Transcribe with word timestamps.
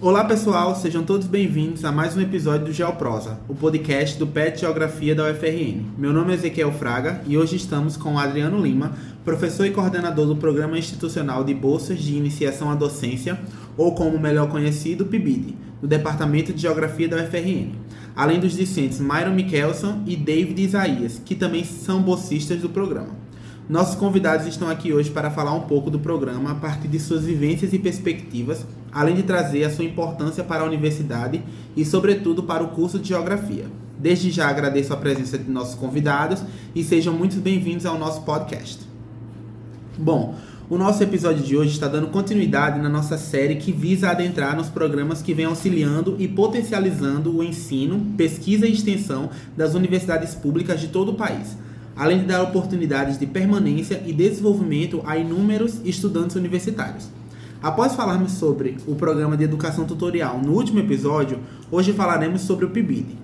Olá 0.00 0.22
pessoal, 0.22 0.76
sejam 0.76 1.02
todos 1.02 1.26
bem-vindos 1.26 1.82
a 1.84 1.90
mais 1.90 2.14
um 2.14 2.20
episódio 2.20 2.66
do 2.66 2.72
Geoprosa, 2.72 3.40
o 3.48 3.54
podcast 3.54 4.18
do 4.18 4.26
PET 4.26 4.60
Geografia 4.60 5.14
da 5.14 5.30
UFRN. 5.30 5.82
Meu 5.96 6.12
nome 6.12 6.32
é 6.32 6.34
Ezequiel 6.34 6.70
Fraga 6.72 7.22
e 7.26 7.38
hoje 7.38 7.56
estamos 7.56 7.96
com 7.96 8.18
Adriano 8.18 8.60
Lima, 8.60 8.92
professor 9.24 9.64
e 9.64 9.70
coordenador 9.70 10.26
do 10.26 10.36
Programa 10.36 10.78
Institucional 10.78 11.42
de 11.42 11.54
Bolsas 11.54 11.98
de 11.98 12.16
Iniciação 12.16 12.70
à 12.70 12.74
Docência, 12.74 13.40
ou 13.76 13.94
como 13.94 14.18
melhor 14.18 14.50
conhecido, 14.50 15.06
PIBID, 15.06 15.56
do 15.84 15.88
Departamento 15.88 16.50
de 16.50 16.62
Geografia 16.62 17.06
da 17.06 17.18
UFRN, 17.18 17.72
além 18.16 18.40
dos 18.40 18.54
discentes 18.54 18.98
Myron 18.98 19.34
Michelson 19.34 20.02
e 20.06 20.16
David 20.16 20.62
Isaías, 20.62 21.20
que 21.22 21.34
também 21.34 21.62
são 21.62 22.00
bolsistas 22.00 22.58
do 22.62 22.70
programa. 22.70 23.10
Nossos 23.68 23.94
convidados 23.94 24.46
estão 24.46 24.70
aqui 24.70 24.94
hoje 24.94 25.10
para 25.10 25.30
falar 25.30 25.52
um 25.52 25.60
pouco 25.60 25.90
do 25.90 25.98
programa 25.98 26.52
a 26.52 26.54
partir 26.54 26.88
de 26.88 26.98
suas 26.98 27.26
vivências 27.26 27.74
e 27.74 27.78
perspectivas, 27.78 28.64
além 28.90 29.14
de 29.14 29.24
trazer 29.24 29.62
a 29.64 29.70
sua 29.70 29.84
importância 29.84 30.42
para 30.42 30.62
a 30.62 30.66
universidade 30.66 31.42
e, 31.76 31.84
sobretudo, 31.84 32.44
para 32.44 32.64
o 32.64 32.68
curso 32.68 32.98
de 32.98 33.08
Geografia. 33.08 33.66
Desde 33.98 34.30
já 34.30 34.48
agradeço 34.48 34.94
a 34.94 34.96
presença 34.96 35.36
de 35.36 35.50
nossos 35.50 35.74
convidados 35.74 36.42
e 36.74 36.82
sejam 36.82 37.12
muito 37.12 37.38
bem-vindos 37.42 37.84
ao 37.84 37.98
nosso 37.98 38.22
podcast. 38.22 38.80
Bom, 39.98 40.34
o 40.68 40.78
nosso 40.78 41.02
episódio 41.02 41.42
de 41.42 41.56
hoje 41.56 41.72
está 41.72 41.86
dando 41.86 42.06
continuidade 42.08 42.80
na 42.80 42.88
nossa 42.88 43.18
série 43.18 43.56
que 43.56 43.70
visa 43.70 44.10
adentrar 44.10 44.56
nos 44.56 44.68
programas 44.68 45.20
que 45.20 45.34
vêm 45.34 45.44
auxiliando 45.44 46.16
e 46.18 46.26
potencializando 46.26 47.36
o 47.36 47.42
ensino, 47.42 48.14
pesquisa 48.16 48.66
e 48.66 48.72
extensão 48.72 49.30
das 49.56 49.74
universidades 49.74 50.34
públicas 50.34 50.80
de 50.80 50.88
todo 50.88 51.12
o 51.12 51.14
país 51.14 51.56
além 51.96 52.20
de 52.20 52.24
dar 52.24 52.42
oportunidades 52.42 53.18
de 53.18 53.26
permanência 53.26 54.02
e 54.04 54.12
desenvolvimento 54.12 55.02
a 55.06 55.16
inúmeros 55.16 55.80
estudantes 55.84 56.36
universitários. 56.36 57.08
Após 57.62 57.94
falarmos 57.94 58.32
sobre 58.32 58.76
o 58.86 58.94
programa 58.94 59.36
de 59.36 59.44
educação 59.44 59.84
tutorial 59.86 60.38
no 60.38 60.52
último 60.52 60.80
episódio, 60.80 61.38
hoje 61.70 61.92
falaremos 61.92 62.42
sobre 62.42 62.64
o 62.64 62.70
PIBID. 62.70 63.16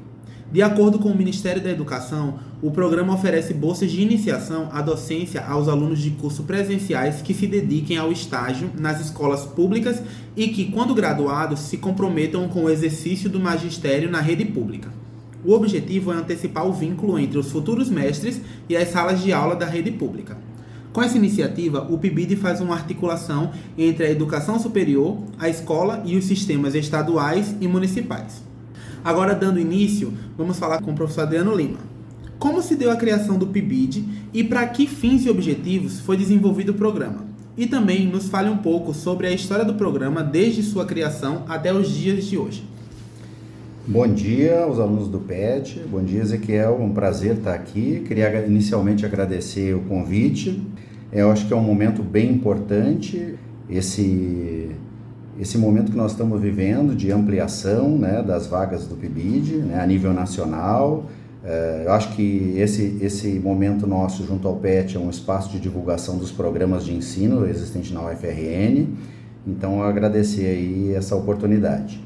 De 0.50 0.62
acordo 0.62 0.98
com 0.98 1.10
o 1.10 1.16
Ministério 1.16 1.62
da 1.62 1.70
Educação, 1.70 2.38
o 2.62 2.70
programa 2.70 3.14
oferece 3.14 3.54
bolsas 3.54 3.90
de 3.90 4.02
iniciação 4.02 4.68
à 4.70 4.82
docência 4.82 5.42
aos 5.46 5.66
alunos 5.66 5.98
de 5.98 6.10
curso 6.10 6.42
presenciais 6.42 7.22
que 7.22 7.32
se 7.32 7.46
dediquem 7.46 7.96
ao 7.96 8.12
estágio 8.12 8.70
nas 8.78 9.00
escolas 9.00 9.46
públicas 9.46 10.02
e 10.36 10.48
que, 10.48 10.70
quando 10.70 10.94
graduados, 10.94 11.60
se 11.60 11.78
comprometam 11.78 12.48
com 12.48 12.64
o 12.64 12.70
exercício 12.70 13.30
do 13.30 13.40
magistério 13.40 14.10
na 14.10 14.20
rede 14.20 14.44
pública. 14.44 14.92
O 15.42 15.54
objetivo 15.54 16.12
é 16.12 16.16
antecipar 16.16 16.66
o 16.66 16.72
vínculo 16.72 17.18
entre 17.18 17.38
os 17.38 17.50
futuros 17.50 17.88
mestres 17.88 18.42
e 18.68 18.76
as 18.76 18.88
salas 18.88 19.22
de 19.22 19.32
aula 19.32 19.56
da 19.56 19.64
rede 19.64 19.90
pública. 19.92 20.36
Com 20.92 21.00
essa 21.00 21.16
iniciativa, 21.16 21.86
o 21.88 21.96
PIBID 21.96 22.36
faz 22.36 22.60
uma 22.60 22.74
articulação 22.74 23.52
entre 23.78 24.04
a 24.04 24.10
educação 24.10 24.58
superior, 24.58 25.16
a 25.38 25.48
escola 25.48 26.02
e 26.04 26.14
os 26.14 26.26
sistemas 26.26 26.74
estaduais 26.74 27.54
e 27.58 27.66
municipais. 27.66 28.42
Agora, 29.02 29.34
dando 29.34 29.58
início, 29.58 30.12
vamos 30.36 30.58
falar 30.58 30.82
com 30.82 30.90
o 30.90 30.94
professor 30.94 31.22
Adriano 31.22 31.56
Lima. 31.56 31.89
Como 32.40 32.62
se 32.62 32.74
deu 32.74 32.90
a 32.90 32.96
criação 32.96 33.36
do 33.36 33.48
PIBID 33.48 34.02
e 34.32 34.42
para 34.42 34.66
que 34.66 34.86
fins 34.86 35.26
e 35.26 35.28
objetivos 35.28 36.00
foi 36.00 36.16
desenvolvido 36.16 36.70
o 36.70 36.74
programa? 36.74 37.26
E 37.54 37.66
também 37.66 38.06
nos 38.06 38.30
fale 38.30 38.48
um 38.48 38.56
pouco 38.56 38.94
sobre 38.94 39.26
a 39.26 39.30
história 39.30 39.62
do 39.62 39.74
programa 39.74 40.24
desde 40.24 40.62
sua 40.62 40.86
criação 40.86 41.44
até 41.46 41.70
os 41.70 41.90
dias 41.90 42.24
de 42.24 42.38
hoje. 42.38 42.64
Bom 43.86 44.08
dia 44.08 44.60
aos 44.62 44.78
alunos 44.78 45.08
do 45.08 45.18
PET, 45.18 45.80
bom 45.90 46.02
dia 46.02 46.22
Ezequiel, 46.22 46.80
um 46.80 46.94
prazer 46.94 47.36
estar 47.36 47.52
aqui. 47.52 48.02
Queria 48.08 48.46
inicialmente 48.46 49.04
agradecer 49.04 49.76
o 49.76 49.80
convite. 49.80 50.62
Eu 51.12 51.30
acho 51.30 51.46
que 51.46 51.52
é 51.52 51.56
um 51.56 51.62
momento 51.62 52.02
bem 52.02 52.30
importante 52.32 53.34
esse 53.68 54.70
esse 55.38 55.58
momento 55.58 55.90
que 55.90 55.96
nós 55.96 56.12
estamos 56.12 56.40
vivendo 56.40 56.94
de 56.94 57.12
ampliação 57.12 57.98
né, 57.98 58.22
das 58.22 58.46
vagas 58.46 58.86
do 58.86 58.94
PIBID 58.94 59.56
né, 59.56 59.80
a 59.80 59.86
nível 59.86 60.12
nacional. 60.14 61.06
É, 61.42 61.84
eu 61.86 61.92
acho 61.92 62.14
que 62.14 62.54
esse, 62.58 62.98
esse 63.00 63.28
momento 63.38 63.86
nosso 63.86 64.26
junto 64.26 64.46
ao 64.46 64.56
PET 64.56 64.96
é 64.96 65.00
um 65.00 65.08
espaço 65.08 65.50
de 65.50 65.58
divulgação 65.58 66.18
dos 66.18 66.30
programas 66.30 66.84
de 66.84 66.94
ensino 66.94 67.46
existentes 67.46 67.90
na 67.92 68.02
UFRN. 68.02 68.86
Então, 69.46 69.82
agradecer 69.82 70.46
aí 70.46 70.94
essa 70.94 71.16
oportunidade. 71.16 72.00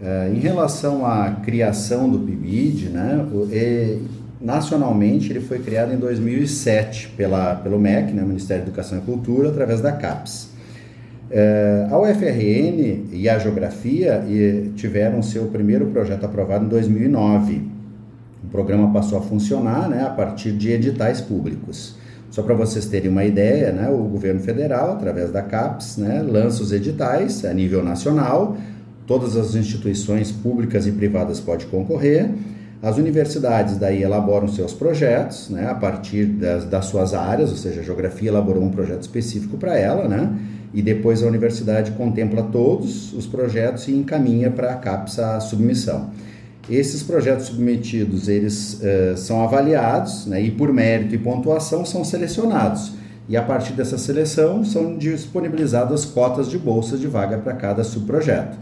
É, 0.00 0.30
em 0.34 0.38
relação 0.38 1.06
à 1.06 1.30
criação 1.42 2.10
do 2.10 2.18
PIBID, 2.18 2.90
né, 2.90 3.26
é, 3.50 3.96
nacionalmente 4.38 5.32
ele 5.32 5.40
foi 5.40 5.58
criado 5.58 5.94
em 5.94 5.96
2007 5.96 7.14
pela, 7.16 7.54
pelo 7.54 7.78
MEC, 7.78 8.12
né, 8.12 8.22
Ministério 8.22 8.62
da 8.62 8.68
Educação 8.68 8.98
e 8.98 9.00
Cultura, 9.00 9.48
através 9.48 9.80
da 9.80 9.92
CAPES. 9.92 10.50
É, 11.30 11.86
a 11.90 11.98
UFRN 11.98 13.08
e 13.10 13.26
a 13.28 13.38
Geografia 13.38 14.22
tiveram 14.76 15.22
seu 15.22 15.46
primeiro 15.46 15.86
projeto 15.86 16.24
aprovado 16.24 16.66
em 16.66 16.68
2009. 16.68 17.75
Programa 18.56 18.90
passou 18.90 19.18
a 19.18 19.20
funcionar 19.20 19.86
né, 19.86 20.02
a 20.02 20.08
partir 20.08 20.52
de 20.52 20.70
editais 20.70 21.20
públicos. 21.20 21.94
Só 22.30 22.42
para 22.42 22.54
vocês 22.54 22.86
terem 22.86 23.10
uma 23.10 23.22
ideia, 23.22 23.70
né, 23.70 23.90
o 23.90 23.98
governo 24.04 24.40
federal, 24.40 24.92
através 24.92 25.30
da 25.30 25.42
CAPES, 25.42 25.98
né, 25.98 26.22
lança 26.26 26.62
os 26.62 26.72
editais 26.72 27.44
a 27.44 27.52
nível 27.52 27.84
nacional, 27.84 28.56
Todas 29.06 29.36
as 29.36 29.54
instituições 29.54 30.32
públicas 30.32 30.84
e 30.86 30.90
privadas 30.90 31.38
podem 31.38 31.68
concorrer. 31.68 32.28
As 32.82 32.98
universidades 32.98 33.76
daí 33.76 34.02
elaboram 34.02 34.48
seus 34.48 34.72
projetos, 34.72 35.48
né, 35.48 35.68
a 35.70 35.74
partir 35.74 36.26
das, 36.26 36.64
das 36.64 36.86
suas 36.86 37.14
áreas, 37.14 37.50
ou 37.50 37.56
seja, 37.56 37.80
a 37.80 37.84
geografia 37.84 38.28
elaborou 38.28 38.64
um 38.64 38.70
projeto 38.70 39.02
específico 39.02 39.56
para 39.56 39.78
ela, 39.78 40.08
né, 40.08 40.28
e 40.74 40.82
depois 40.82 41.22
a 41.22 41.26
universidade 41.26 41.92
contempla 41.92 42.42
todos 42.42 43.12
os 43.12 43.26
projetos 43.26 43.86
e 43.86 43.92
encaminha 43.92 44.50
para 44.50 44.72
a 44.72 44.76
CAPES 44.76 45.18
a 45.20 45.40
submissão. 45.40 46.10
Esses 46.68 47.02
projetos 47.02 47.46
submetidos, 47.46 48.28
eles 48.28 48.80
uh, 48.80 49.16
são 49.16 49.40
avaliados, 49.42 50.26
né, 50.26 50.42
e 50.42 50.50
por 50.50 50.72
mérito 50.72 51.14
e 51.14 51.18
pontuação 51.18 51.84
são 51.84 52.04
selecionados. 52.04 52.92
E 53.28 53.36
a 53.36 53.42
partir 53.42 53.72
dessa 53.72 53.98
seleção 53.98 54.64
são 54.64 54.96
disponibilizadas 54.96 56.04
cotas 56.04 56.48
de 56.48 56.58
bolsas 56.58 57.00
de 57.00 57.06
vaga 57.06 57.38
para 57.38 57.54
cada 57.54 57.84
subprojeto. 57.84 58.56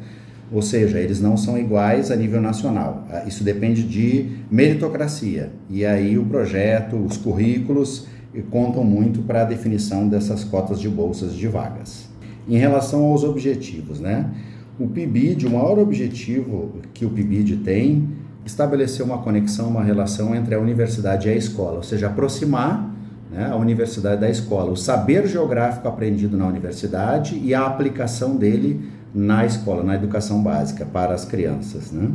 Ou 0.53 0.62
seja, 0.62 0.98
eles 0.98 1.20
não 1.20 1.37
são 1.37 1.59
iguais 1.59 2.10
a 2.10 2.16
nível 2.16 2.41
nacional. 2.41 3.06
Ah, 3.10 3.25
isso 3.26 3.42
depende 3.42 3.82
de 3.82 4.36
meritocracia. 4.50 5.50
E 5.69 5.84
aí 5.84 6.19
o 6.19 6.25
projeto, 6.25 6.97
os 6.97 7.16
currículos 7.16 8.06
contam 8.50 8.84
muito 8.84 9.22
para 9.22 9.42
a 9.42 9.44
definição 9.44 10.09
dessas 10.09 10.44
cotas 10.44 10.81
de 10.81 10.88
bolsas 10.88 11.34
de 11.34 11.47
vagas. 11.47 12.09
Em 12.48 12.59
relação 12.59 13.04
aos 13.04 13.25
objetivos, 13.25 14.00
né? 14.00 14.31
O 14.79 14.89
PIBID, 14.89 15.47
o 15.47 15.51
maior 15.51 15.79
objetivo 15.79 16.81
que 16.93 17.05
o 17.05 17.11
PIBID 17.11 17.59
tem, 17.59 18.09
estabelecer 18.45 19.05
uma 19.05 19.19
conexão, 19.19 19.69
uma 19.69 19.83
relação 19.83 20.35
entre 20.35 20.55
a 20.55 20.61
universidade 20.61 21.29
e 21.29 21.33
a 21.33 21.37
escola, 21.37 21.77
ou 21.77 21.83
seja, 21.83 22.09
aproximar 22.09 22.91
né, 23.31 23.49
a 23.51 23.57
universidade 23.57 24.21
da 24.21 24.29
escola, 24.29 24.71
o 24.71 24.77
saber 24.77 25.27
geográfico 25.27 25.89
aprendido 25.89 26.37
na 26.37 26.47
universidade 26.47 27.41
e 27.43 27.55
a 27.55 27.65
aplicação 27.67 28.37
dele 28.37 28.89
na 29.15 29.47
escola, 29.47 29.83
na 29.83 29.95
educação 29.95 30.43
básica 30.43 30.84
para 30.84 31.15
as 31.15 31.25
crianças. 31.25 31.93
Né? 31.93 32.11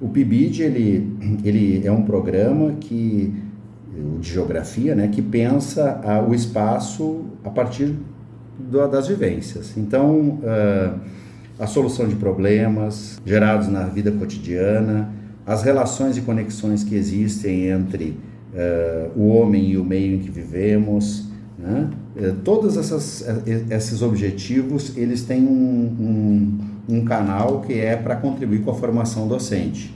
O 0.00 0.08
PIBID 0.08 0.62
ele, 0.62 1.16
ele 1.44 1.86
é 1.86 1.92
um 1.92 2.02
programa 2.02 2.72
que 2.80 3.32
de 4.20 4.32
geografia, 4.32 4.94
né, 4.94 5.08
que 5.08 5.22
pensa 5.22 6.00
o 6.28 6.34
espaço 6.34 7.24
a 7.44 7.50
partir 7.50 7.94
do, 8.58 8.86
das 8.88 9.08
vivências. 9.08 9.76
Então, 9.76 10.40
uh, 10.42 11.00
a 11.58 11.66
solução 11.66 12.06
de 12.08 12.14
problemas 12.14 13.20
gerados 13.24 13.68
na 13.68 13.84
vida 13.84 14.10
cotidiana, 14.12 15.10
as 15.46 15.62
relações 15.62 16.16
e 16.16 16.20
conexões 16.20 16.84
que 16.84 16.94
existem 16.94 17.68
entre 17.68 18.18
uh, 18.52 19.18
o 19.18 19.28
homem 19.28 19.70
e 19.70 19.78
o 19.78 19.84
meio 19.84 20.16
em 20.16 20.18
que 20.18 20.30
vivemos, 20.30 21.28
né? 21.58 21.90
É, 22.16 22.32
todos 22.44 22.76
essas, 22.76 23.26
é, 23.26 23.74
esses 23.74 24.00
objetivos 24.00 24.96
eles 24.96 25.22
têm 25.22 25.42
um, 25.42 26.58
um, 26.88 26.96
um 26.96 27.04
canal 27.04 27.60
que 27.62 27.74
é 27.74 27.96
para 27.96 28.14
contribuir 28.16 28.62
com 28.62 28.70
a 28.70 28.74
formação 28.74 29.26
docente. 29.26 29.94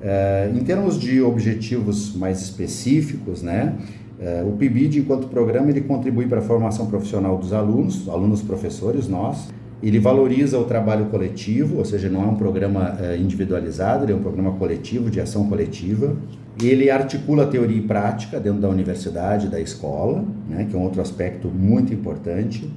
É, 0.00 0.50
em 0.54 0.64
termos 0.64 0.98
de 0.98 1.20
objetivos 1.20 2.14
mais 2.14 2.40
específicos, 2.40 3.42
né, 3.42 3.76
é, 4.20 4.42
o 4.46 4.52
PIBID, 4.52 5.00
enquanto 5.00 5.28
programa, 5.28 5.70
ele 5.70 5.80
contribui 5.82 6.26
para 6.26 6.38
a 6.38 6.42
formação 6.42 6.86
profissional 6.86 7.36
dos 7.38 7.52
alunos, 7.52 8.08
alunos 8.08 8.42
professores, 8.42 9.08
nós. 9.08 9.48
Ele 9.82 9.98
valoriza 9.98 10.58
o 10.58 10.64
trabalho 10.64 11.06
coletivo, 11.06 11.78
ou 11.78 11.84
seja, 11.84 12.08
não 12.08 12.22
é 12.22 12.26
um 12.26 12.34
programa 12.34 12.98
é, 13.00 13.16
individualizado, 13.16 14.04
ele 14.04 14.12
é 14.12 14.14
um 14.14 14.20
programa 14.20 14.52
coletivo, 14.52 15.08
de 15.08 15.20
ação 15.20 15.48
coletiva. 15.48 16.16
Ele 16.62 16.90
articula 16.90 17.46
teoria 17.46 17.78
e 17.78 17.80
prática 17.80 18.38
dentro 18.38 18.60
da 18.60 18.68
universidade, 18.68 19.48
da 19.48 19.58
escola, 19.58 20.22
né, 20.48 20.66
que 20.68 20.76
é 20.76 20.78
um 20.78 20.82
outro 20.82 21.00
aspecto 21.00 21.48
muito 21.48 21.94
importante. 21.94 22.70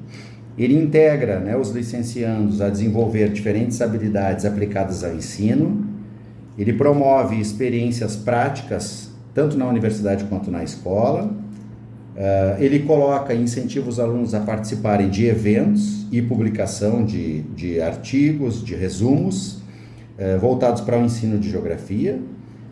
Ele 0.57 0.75
integra 0.75 1.39
né, 1.39 1.57
os 1.57 1.71
licenciandos 1.71 2.61
a 2.61 2.69
desenvolver 2.69 3.29
diferentes 3.29 3.81
habilidades 3.81 4.45
aplicadas 4.45 5.03
ao 5.03 5.13
ensino. 5.13 5.85
Ele 6.57 6.71
promove 6.71 7.39
experiências 7.39 8.15
práticas 8.15 9.11
tanto 9.33 9.57
na 9.57 9.67
universidade 9.67 10.23
quanto 10.25 10.51
na 10.51 10.63
escola. 10.63 11.42
Uh, 12.15 12.61
ele 12.61 12.79
coloca 12.79 13.33
incentiva 13.33 13.89
os 13.89 13.99
alunos 13.99 14.35
a 14.35 14.39
participarem 14.39 15.09
de 15.09 15.25
eventos 15.25 16.05
e 16.11 16.21
publicação 16.21 17.03
de, 17.03 17.41
de 17.55 17.81
artigos, 17.81 18.63
de 18.63 18.75
resumos, 18.75 19.53
uh, 20.19 20.39
voltados 20.39 20.81
para 20.81 20.99
o 20.99 21.03
ensino 21.03 21.39
de 21.39 21.49
geografia, 21.49 22.19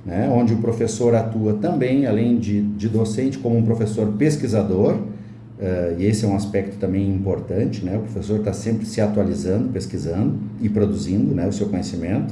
né, 0.05 0.29
onde 0.31 0.53
o 0.53 0.57
professor 0.57 1.15
atua 1.15 1.55
também, 1.55 2.05
além 2.05 2.37
de, 2.37 2.61
de 2.61 2.87
docente, 2.87 3.39
como 3.39 3.57
um 3.57 3.63
professor 3.63 4.13
pesquisador, 4.13 4.93
uh, 4.93 5.97
e 5.97 6.05
esse 6.05 6.23
é 6.23 6.27
um 6.27 6.35
aspecto 6.35 6.77
também 6.77 7.09
importante, 7.09 7.83
né, 7.83 7.97
o 7.97 8.01
professor 8.01 8.39
está 8.39 8.53
sempre 8.53 8.85
se 8.85 9.01
atualizando, 9.01 9.69
pesquisando 9.69 10.37
e 10.61 10.69
produzindo 10.69 11.33
né, 11.33 11.47
o 11.47 11.51
seu 11.51 11.67
conhecimento. 11.67 12.31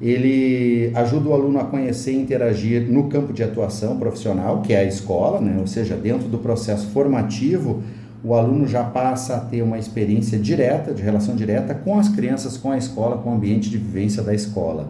Ele 0.00 0.90
ajuda 0.94 1.28
o 1.28 1.34
aluno 1.34 1.58
a 1.60 1.64
conhecer 1.64 2.12
e 2.12 2.16
interagir 2.16 2.90
no 2.90 3.08
campo 3.08 3.32
de 3.32 3.42
atuação 3.42 3.96
profissional, 3.98 4.60
que 4.60 4.72
é 4.72 4.80
a 4.80 4.84
escola, 4.84 5.40
né, 5.40 5.56
ou 5.58 5.66
seja, 5.66 5.96
dentro 5.96 6.28
do 6.28 6.38
processo 6.38 6.88
formativo, 6.88 7.82
o 8.22 8.34
aluno 8.34 8.66
já 8.66 8.82
passa 8.82 9.36
a 9.36 9.40
ter 9.40 9.62
uma 9.62 9.78
experiência 9.78 10.38
direta, 10.38 10.92
de 10.92 11.02
relação 11.02 11.36
direta 11.36 11.74
com 11.74 11.98
as 11.98 12.08
crianças, 12.08 12.56
com 12.56 12.70
a 12.70 12.78
escola, 12.78 13.18
com 13.18 13.30
o 13.30 13.34
ambiente 13.34 13.70
de 13.70 13.78
vivência 13.78 14.22
da 14.22 14.34
escola 14.34 14.88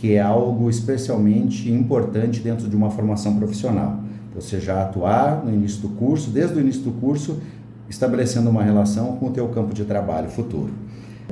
que 0.00 0.14
é 0.14 0.20
algo 0.20 0.70
especialmente 0.70 1.70
importante 1.70 2.40
dentro 2.40 2.66
de 2.66 2.74
uma 2.74 2.90
formação 2.90 3.36
profissional. 3.36 4.00
Você 4.34 4.58
já 4.58 4.82
atuar 4.82 5.44
no 5.44 5.52
início 5.52 5.82
do 5.82 5.90
curso, 5.90 6.30
desde 6.30 6.56
o 6.56 6.60
início 6.60 6.80
do 6.80 6.92
curso, 6.92 7.38
estabelecendo 7.86 8.48
uma 8.48 8.62
relação 8.62 9.18
com 9.18 9.26
o 9.26 9.30
teu 9.30 9.46
campo 9.48 9.74
de 9.74 9.84
trabalho 9.84 10.30
futuro. 10.30 10.72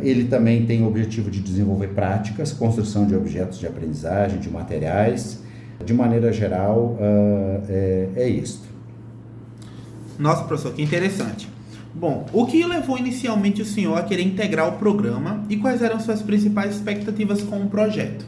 Ele 0.02 0.24
também 0.24 0.66
tem 0.66 0.82
o 0.82 0.86
objetivo 0.86 1.30
de 1.30 1.40
desenvolver 1.40 1.88
práticas, 1.88 2.52
construção 2.52 3.06
de 3.06 3.14
objetos 3.14 3.58
de 3.58 3.66
aprendizagem, 3.66 4.38
de 4.38 4.50
materiais. 4.50 5.40
De 5.84 5.94
maneira 5.94 6.32
geral, 6.32 6.96
uh, 6.98 7.64
é, 7.68 8.08
é 8.16 8.28
isto. 8.28 8.66
Nossa, 10.18 10.42
professor, 10.44 10.72
que 10.72 10.82
interessante. 10.82 11.48
Bom, 11.94 12.26
o 12.32 12.46
que 12.46 12.64
levou 12.64 12.98
inicialmente 12.98 13.62
o 13.62 13.64
senhor 13.64 13.96
a 13.96 14.02
querer 14.02 14.22
integrar 14.22 14.68
o 14.68 14.72
programa 14.78 15.44
e 15.48 15.56
quais 15.56 15.82
eram 15.82 15.98
suas 16.00 16.20
principais 16.20 16.74
expectativas 16.74 17.42
com 17.42 17.60
o 17.62 17.68
projeto? 17.68 18.26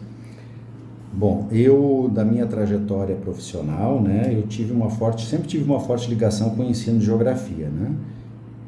Bom, 1.12 1.49
eu 1.50 2.11
da 2.12 2.25
minha 2.25 2.46
trajetória 2.46 3.17
profissional, 3.17 4.00
né, 4.00 4.32
eu 4.32 4.46
tive 4.46 4.72
uma 4.72 4.88
forte, 4.88 5.26
sempre 5.26 5.49
tive 5.49 5.64
uma 5.64 5.81
forte 5.81 6.08
ligação 6.08 6.50
com 6.50 6.62
o 6.62 6.70
ensino 6.70 6.99
de 6.99 7.05
geografia, 7.05 7.69
né? 7.69 7.90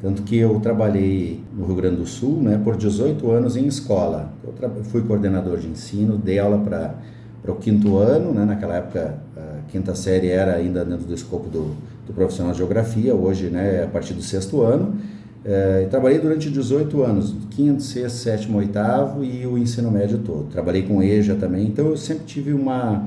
Tanto 0.02 0.24
que 0.24 0.36
eu 0.36 0.58
trabalhei 0.58 1.40
no 1.56 1.64
Rio 1.64 1.76
Grande 1.76 1.96
do 1.96 2.06
Sul, 2.06 2.42
né, 2.42 2.60
por 2.62 2.76
18 2.76 3.30
anos 3.30 3.56
em 3.56 3.68
escola. 3.68 4.32
Eu 4.44 4.84
fui 4.84 5.00
coordenador 5.02 5.58
de 5.58 5.68
ensino, 5.68 6.18
dei 6.18 6.40
aula 6.40 6.58
para 6.58 7.52
o 7.52 7.54
quinto 7.54 7.98
ano, 7.98 8.34
né? 8.34 8.44
naquela 8.44 8.74
época 8.74 9.14
a 9.36 9.70
quinta 9.70 9.94
série 9.94 10.26
era 10.26 10.56
ainda 10.56 10.84
dentro 10.84 11.06
do 11.06 11.14
escopo 11.14 11.48
do, 11.48 11.76
do 12.04 12.12
profissional 12.12 12.50
de 12.50 12.58
geografia, 12.58 13.14
hoje 13.14 13.46
né, 13.46 13.76
é 13.76 13.84
a 13.84 13.86
partir 13.86 14.12
do 14.12 14.22
sexto 14.22 14.62
ano. 14.62 14.96
É, 15.44 15.86
trabalhei 15.88 16.18
durante 16.18 16.50
18 16.50 17.00
anos, 17.04 17.36
quinto, 17.50 17.82
sexto, 17.82 18.16
sétimo, 18.16 18.58
oitavo 18.58 19.22
e 19.22 19.46
o 19.46 19.56
ensino 19.56 19.88
médio 19.88 20.18
todo. 20.18 20.48
Trabalhei 20.50 20.82
com 20.82 21.00
EJA 21.00 21.36
também, 21.36 21.68
então 21.68 21.86
eu 21.86 21.96
sempre 21.96 22.24
tive 22.24 22.52
uma, 22.52 23.06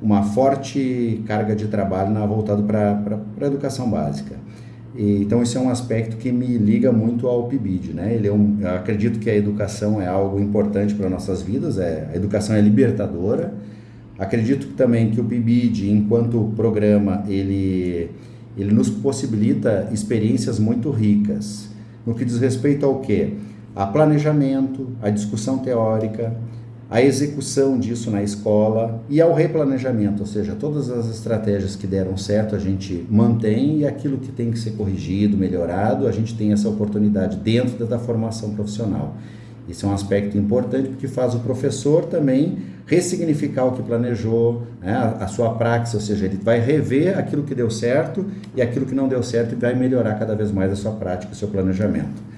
uma 0.00 0.22
forte 0.22 1.22
carga 1.26 1.56
de 1.56 1.68
trabalho 1.68 2.10
na, 2.10 2.24
voltado 2.26 2.62
para 2.64 3.18
a 3.40 3.46
educação 3.46 3.88
básica. 3.88 4.44
E, 4.96 5.22
então 5.22 5.42
isso 5.42 5.58
é 5.58 5.60
um 5.60 5.68
aspecto 5.68 6.16
que 6.16 6.30
me 6.30 6.56
liga 6.56 6.92
muito 6.92 7.26
ao 7.26 7.48
PIBID, 7.48 7.92
né? 7.92 8.14
Ele 8.14 8.28
é 8.28 8.32
um, 8.32 8.58
eu 8.60 8.74
acredito 8.74 9.18
que 9.18 9.28
a 9.28 9.34
educação 9.34 10.00
é 10.00 10.06
algo 10.06 10.38
importante 10.40 10.94
para 10.94 11.08
nossas 11.08 11.42
vidas, 11.42 11.78
é, 11.78 12.08
a 12.12 12.16
educação 12.16 12.54
é 12.54 12.60
libertadora. 12.60 13.52
Acredito 14.18 14.68
também 14.76 15.10
que 15.10 15.20
o 15.20 15.24
PIBID, 15.24 15.90
enquanto 15.90 16.52
programa, 16.54 17.24
ele, 17.26 18.10
ele 18.56 18.72
nos 18.72 18.88
possibilita 18.88 19.88
experiências 19.92 20.60
muito 20.60 20.90
ricas 20.90 21.68
no 22.06 22.14
que 22.14 22.24
diz 22.24 22.38
respeito 22.38 22.86
ao 22.86 23.00
quê? 23.00 23.32
A 23.74 23.86
planejamento, 23.86 24.90
a 25.02 25.10
discussão 25.10 25.58
teórica, 25.58 26.36
a 26.94 27.02
execução 27.02 27.76
disso 27.76 28.08
na 28.08 28.22
escola 28.22 29.02
e 29.10 29.20
ao 29.20 29.34
replanejamento, 29.34 30.20
ou 30.20 30.26
seja, 30.28 30.54
todas 30.54 30.88
as 30.88 31.10
estratégias 31.10 31.74
que 31.74 31.88
deram 31.88 32.16
certo 32.16 32.54
a 32.54 32.58
gente 32.60 33.04
mantém 33.10 33.78
e 33.78 33.84
aquilo 33.84 34.18
que 34.18 34.30
tem 34.30 34.52
que 34.52 34.58
ser 34.60 34.76
corrigido, 34.76 35.36
melhorado, 35.36 36.06
a 36.06 36.12
gente 36.12 36.36
tem 36.36 36.52
essa 36.52 36.68
oportunidade 36.68 37.36
dentro 37.38 37.84
da 37.84 37.98
formação 37.98 38.54
profissional. 38.54 39.16
Isso 39.68 39.84
é 39.84 39.88
um 39.88 39.92
aspecto 39.92 40.38
importante 40.38 40.88
porque 40.88 41.08
faz 41.08 41.34
o 41.34 41.40
professor 41.40 42.04
também 42.04 42.58
ressignificar 42.86 43.64
o 43.64 43.72
que 43.72 43.82
planejou, 43.82 44.62
né, 44.80 45.16
a, 45.18 45.26
sua 45.26 45.52
praxis, 45.54 45.94
ou 45.94 46.00
seja, 46.00 46.26
ele 46.26 46.38
vai 46.40 46.60
rever 46.60 47.18
aquilo 47.18 47.42
que 47.42 47.56
deu 47.56 47.70
certo 47.70 48.24
e 48.54 48.62
aquilo 48.62 48.86
que 48.86 48.94
não 48.94 49.08
deu 49.08 49.20
certo 49.20 49.54
e 49.54 49.56
vai 49.56 49.74
melhorar 49.74 50.14
cada 50.14 50.36
vez 50.36 50.52
mais 50.52 50.70
a 50.70 50.76
sua 50.76 50.92
prática, 50.92 51.32
o 51.32 51.34
seu 51.34 51.48
planejamento. 51.48 52.33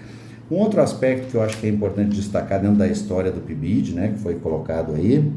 Um 0.50 0.56
outro 0.56 0.81
aspecto 0.81 1.31
que 1.31 1.34
eu 1.37 1.43
acho 1.43 1.58
que 1.58 1.66
é 1.66 1.70
importante 1.70 2.14
destacar 2.14 2.60
dentro 2.60 2.76
da 2.76 2.87
história 2.87 3.32
do 3.32 3.40
PIBID, 3.40 3.94
né, 3.94 4.08
que 4.08 4.20
foi 4.20 4.37
colocado 4.37 4.94
aí, 4.94 5.28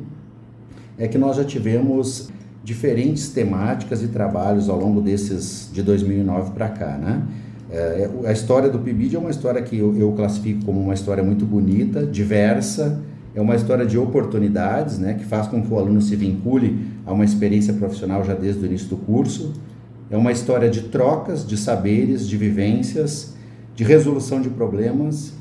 é 0.97 1.07
que 1.07 1.17
nós 1.17 1.37
já 1.37 1.43
tivemos 1.43 2.29
diferentes 2.63 3.29
temáticas 3.29 4.03
e 4.03 4.07
trabalhos 4.09 4.69
ao 4.69 4.77
longo 4.77 5.01
desses 5.01 5.69
de 5.73 5.81
2009 5.81 6.51
para 6.51 6.69
cá, 6.69 6.97
né? 6.97 7.23
É, 7.71 8.09
a 8.25 8.31
história 8.31 8.69
do 8.69 8.79
PIBID 8.79 9.15
é 9.15 9.19
uma 9.19 9.29
história 9.29 9.61
que 9.61 9.77
eu, 9.77 9.95
eu 9.95 10.11
classifico 10.11 10.65
como 10.65 10.79
uma 10.81 10.93
história 10.93 11.23
muito 11.23 11.45
bonita, 11.45 12.05
diversa, 12.05 12.99
é 13.33 13.41
uma 13.41 13.55
história 13.55 13.85
de 13.85 13.97
oportunidades, 13.97 14.97
né, 14.97 15.13
que 15.13 15.23
faz 15.23 15.47
com 15.47 15.61
que 15.61 15.71
o 15.71 15.77
aluno 15.77 16.01
se 16.01 16.15
vincule 16.15 16.87
a 17.05 17.13
uma 17.13 17.23
experiência 17.23 17.73
profissional 17.73 18.23
já 18.23 18.33
desde 18.33 18.61
o 18.61 18.65
início 18.65 18.87
do 18.87 18.97
curso. 18.97 19.53
É 20.09 20.17
uma 20.17 20.31
história 20.31 20.69
de 20.69 20.81
trocas 20.83 21.47
de 21.47 21.55
saberes, 21.55 22.27
de 22.27 22.35
vivências, 22.37 23.35
de 23.79 23.85
resolução 23.85 24.41
de 24.41 24.49
problemas. 24.49 25.31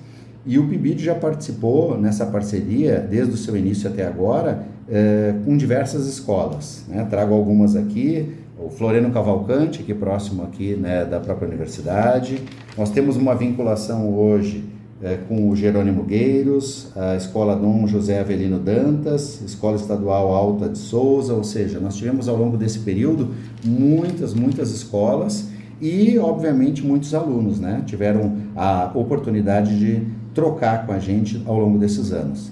E 0.46 0.60
o 0.60 0.68
PIBID 0.68 1.02
já 1.02 1.14
participou 1.14 1.98
nessa 1.98 2.24
parceria, 2.24 3.00
desde 3.00 3.34
o 3.34 3.36
seu 3.36 3.56
início 3.56 3.90
até 3.90 4.06
agora, 4.06 4.64
é, 4.88 5.34
com 5.44 5.56
diversas 5.56 6.06
escolas. 6.06 6.84
Né? 6.86 7.04
Trago 7.10 7.34
algumas 7.34 7.74
aqui, 7.74 8.32
o 8.56 8.70
Floreno 8.70 9.10
Cavalcante, 9.10 9.80
aqui 9.80 9.92
próximo 9.92 10.44
aqui 10.44 10.76
né, 10.76 11.04
da 11.04 11.18
própria 11.18 11.48
universidade. 11.48 12.40
Nós 12.76 12.90
temos 12.90 13.16
uma 13.16 13.34
vinculação 13.34 14.08
hoje 14.16 14.64
é, 15.02 15.16
com 15.28 15.50
o 15.50 15.56
Jerônimo 15.56 16.04
Gueiros, 16.04 16.92
a 16.94 17.16
Escola 17.16 17.56
Dom 17.56 17.88
José 17.88 18.20
Avelino 18.20 18.60
Dantas, 18.60 19.42
Escola 19.44 19.74
Estadual 19.74 20.32
Alta 20.32 20.68
de 20.68 20.78
Souza, 20.78 21.34
ou 21.34 21.42
seja, 21.42 21.80
nós 21.80 21.96
tivemos 21.96 22.28
ao 22.28 22.36
longo 22.36 22.56
desse 22.56 22.78
período 22.78 23.34
muitas, 23.64 24.32
muitas 24.32 24.70
escolas 24.70 25.48
e, 25.80 26.18
obviamente, 26.18 26.84
muitos 26.84 27.14
alunos 27.14 27.60
né, 27.60 27.82
tiveram 27.86 28.36
a 28.56 28.90
oportunidade 28.94 29.78
de 29.78 30.06
trocar 30.34 30.86
com 30.86 30.92
a 30.92 30.98
gente 30.98 31.42
ao 31.46 31.58
longo 31.58 31.78
desses 31.78 32.12
anos. 32.12 32.50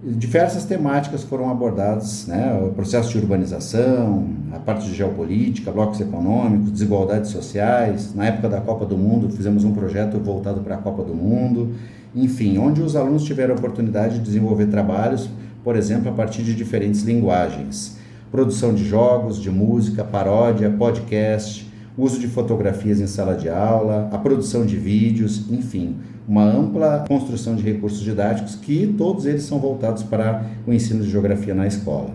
Diversas 0.00 0.64
temáticas 0.64 1.24
foram 1.24 1.50
abordadas, 1.50 2.26
né, 2.28 2.56
o 2.62 2.72
processo 2.72 3.10
de 3.10 3.18
urbanização, 3.18 4.28
a 4.52 4.58
parte 4.58 4.86
de 4.86 4.94
geopolítica, 4.94 5.72
blocos 5.72 6.00
econômicos, 6.00 6.70
desigualdades 6.70 7.30
sociais. 7.30 8.14
Na 8.14 8.26
época 8.26 8.48
da 8.48 8.60
Copa 8.60 8.86
do 8.86 8.96
Mundo, 8.96 9.28
fizemos 9.28 9.64
um 9.64 9.72
projeto 9.72 10.16
voltado 10.18 10.60
para 10.60 10.76
a 10.76 10.78
Copa 10.78 11.02
do 11.02 11.14
Mundo. 11.14 11.74
Enfim, 12.14 12.58
onde 12.58 12.80
os 12.80 12.94
alunos 12.94 13.24
tiveram 13.24 13.54
a 13.54 13.58
oportunidade 13.58 14.18
de 14.18 14.24
desenvolver 14.24 14.66
trabalhos, 14.66 15.28
por 15.64 15.74
exemplo, 15.74 16.08
a 16.08 16.12
partir 16.12 16.44
de 16.44 16.54
diferentes 16.54 17.02
linguagens. 17.02 17.98
Produção 18.30 18.72
de 18.72 18.84
jogos, 18.84 19.40
de 19.40 19.50
música, 19.50 20.04
paródia, 20.04 20.70
podcast, 20.70 21.67
uso 21.98 22.20
de 22.20 22.28
fotografias 22.28 23.00
em 23.00 23.08
sala 23.08 23.34
de 23.34 23.48
aula, 23.48 24.08
a 24.12 24.18
produção 24.18 24.64
de 24.64 24.76
vídeos, 24.76 25.50
enfim, 25.50 25.96
uma 26.28 26.44
ampla 26.44 27.04
construção 27.08 27.56
de 27.56 27.62
recursos 27.62 28.00
didáticos 28.00 28.54
que 28.54 28.94
todos 28.96 29.26
eles 29.26 29.42
são 29.42 29.58
voltados 29.58 30.04
para 30.04 30.46
o 30.64 30.72
ensino 30.72 31.02
de 31.02 31.10
geografia 31.10 31.54
na 31.54 31.66
escola. 31.66 32.10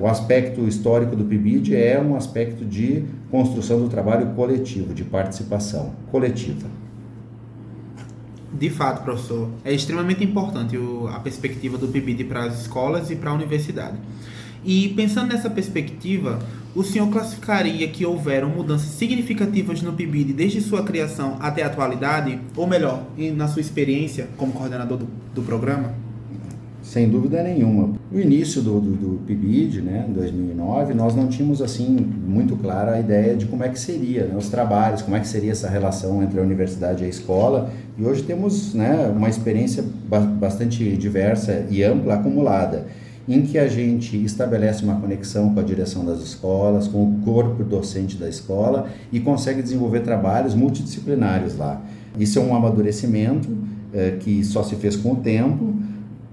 O 0.00 0.06
aspecto 0.06 0.66
histórico 0.66 1.14
do 1.14 1.24
PIBID 1.24 1.74
é 1.74 2.00
um 2.00 2.16
aspecto 2.16 2.64
de 2.64 3.04
construção 3.30 3.80
do 3.80 3.88
trabalho 3.88 4.28
coletivo, 4.28 4.94
de 4.94 5.04
participação 5.04 5.92
coletiva. 6.10 6.68
De 8.52 8.70
fato, 8.70 9.02
professor, 9.02 9.50
é 9.64 9.72
extremamente 9.74 10.24
importante 10.24 10.78
a 11.12 11.20
perspectiva 11.20 11.76
do 11.76 11.88
PIBID 11.88 12.24
para 12.24 12.44
as 12.44 12.62
escolas 12.62 13.10
e 13.10 13.16
para 13.16 13.30
a 13.30 13.34
universidade. 13.34 13.98
E 14.68 14.90
pensando 14.90 15.28
nessa 15.28 15.48
perspectiva, 15.48 16.40
o 16.76 16.84
senhor 16.84 17.08
classificaria 17.08 17.88
que 17.88 18.04
houveram 18.04 18.50
mudanças 18.50 18.90
significativas 18.90 19.80
no 19.80 19.94
PIBID 19.94 20.34
desde 20.34 20.60
sua 20.60 20.82
criação 20.82 21.38
até 21.40 21.62
a 21.62 21.68
atualidade? 21.68 22.38
Ou 22.54 22.66
melhor, 22.66 23.02
na 23.34 23.48
sua 23.48 23.62
experiência 23.62 24.28
como 24.36 24.52
coordenador 24.52 24.98
do, 24.98 25.08
do 25.34 25.40
programa? 25.40 25.94
Sem 26.82 27.08
dúvida 27.08 27.42
nenhuma. 27.42 27.94
No 28.12 28.20
início 28.20 28.60
do, 28.60 28.78
do, 28.78 28.90
do 28.90 29.20
PIBID, 29.26 29.80
né, 29.80 30.04
em 30.06 30.12
2009, 30.12 30.92
nós 30.92 31.16
não 31.16 31.28
tínhamos 31.28 31.62
assim 31.62 31.96
muito 32.26 32.54
clara 32.54 32.96
a 32.96 33.00
ideia 33.00 33.34
de 33.34 33.46
como 33.46 33.64
é 33.64 33.70
que 33.70 33.80
seria 33.80 34.26
né, 34.26 34.36
os 34.36 34.50
trabalhos, 34.50 35.00
como 35.00 35.16
é 35.16 35.20
que 35.20 35.28
seria 35.28 35.52
essa 35.52 35.70
relação 35.70 36.22
entre 36.22 36.38
a 36.38 36.42
universidade 36.42 37.04
e 37.04 37.06
a 37.06 37.08
escola. 37.08 37.72
E 37.96 38.04
hoje 38.04 38.22
temos 38.22 38.74
né, 38.74 39.10
uma 39.16 39.30
experiência 39.30 39.82
bastante 40.38 40.94
diversa 40.94 41.66
e 41.70 41.82
ampla 41.82 42.16
acumulada. 42.16 42.86
Em 43.28 43.42
que 43.42 43.58
a 43.58 43.68
gente 43.68 44.16
estabelece 44.24 44.82
uma 44.82 44.98
conexão 44.98 45.52
com 45.52 45.60
a 45.60 45.62
direção 45.62 46.04
das 46.04 46.20
escolas, 46.20 46.88
com 46.88 47.04
o 47.04 47.18
corpo 47.18 47.62
docente 47.62 48.16
da 48.16 48.28
escola 48.28 48.88
e 49.12 49.20
consegue 49.20 49.62
desenvolver 49.62 50.00
trabalhos 50.00 50.54
multidisciplinares 50.54 51.56
lá. 51.56 51.82
Isso 52.18 52.38
é 52.38 52.42
um 52.42 52.56
amadurecimento 52.56 53.48
é, 53.92 54.12
que 54.12 54.42
só 54.42 54.62
se 54.62 54.76
fez 54.76 54.96
com 54.96 55.12
o 55.12 55.16
tempo. 55.16 55.74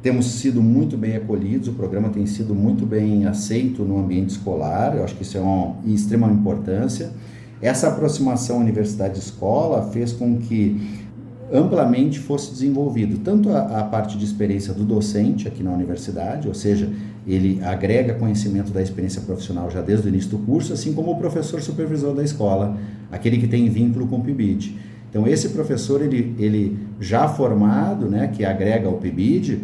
Temos 0.02 0.26
sido 0.26 0.62
muito 0.62 0.98
bem 0.98 1.16
acolhidos, 1.16 1.68
o 1.68 1.74
programa 1.74 2.10
tem 2.10 2.26
sido 2.26 2.56
muito 2.56 2.86
bem 2.86 3.26
aceito 3.26 3.84
no 3.84 4.00
ambiente 4.00 4.30
escolar, 4.30 4.96
eu 4.96 5.04
acho 5.04 5.16
que 5.16 5.24
isso 5.24 5.38
é 5.38 5.42
uma 5.42 5.76
extrema 5.86 6.32
importância. 6.32 7.12
Essa 7.62 7.88
aproximação 7.88 8.60
universidade-escola 8.60 9.90
fez 9.92 10.14
com 10.14 10.38
que 10.38 11.05
amplamente 11.52 12.20
fosse 12.20 12.52
desenvolvido 12.52 13.20
tanto 13.20 13.50
a, 13.50 13.80
a, 13.80 13.84
parte 13.84 14.18
de 14.18 14.26
experiência 14.26 14.74
do 14.74 14.84
docente 14.84 15.48
aqui 15.48 15.62
na 15.62 15.72
universidade, 15.72 16.48
ou 16.48 16.54
seja, 16.54 16.90
ele 17.28 17.62
agrega 17.64 18.14
conhecimento 18.16 18.72
da 18.72 18.82
experiência 18.82 19.22
profissional 19.22 19.70
já 19.70 19.82
desde 19.82 20.08
o 20.08 20.10
início 20.10 20.32
do 20.32 20.40
curso, 20.40 20.74
assim 20.74 20.94
como 20.94 21.12
o 21.12 21.18
professor 21.18 21.62
supervisor 21.62 22.14
da 22.14 22.24
escola, 22.24 22.78
aquele 23.12 23.38
que 23.38 23.48
tem 23.48 23.70
vínculo 23.70 24.08
com 24.08 24.18
o 24.18 24.22
PIBID. 24.22 24.76
Então 25.10 25.28
esse 25.28 25.50
professor 25.50 26.02
ele, 26.02 26.36
ele 26.38 26.78
já 27.00 27.28
formado, 27.28 28.08
né, 28.08 28.28
que 28.28 28.44
agrega 28.44 28.88
ao 28.88 28.98
PIBID, 28.98 29.62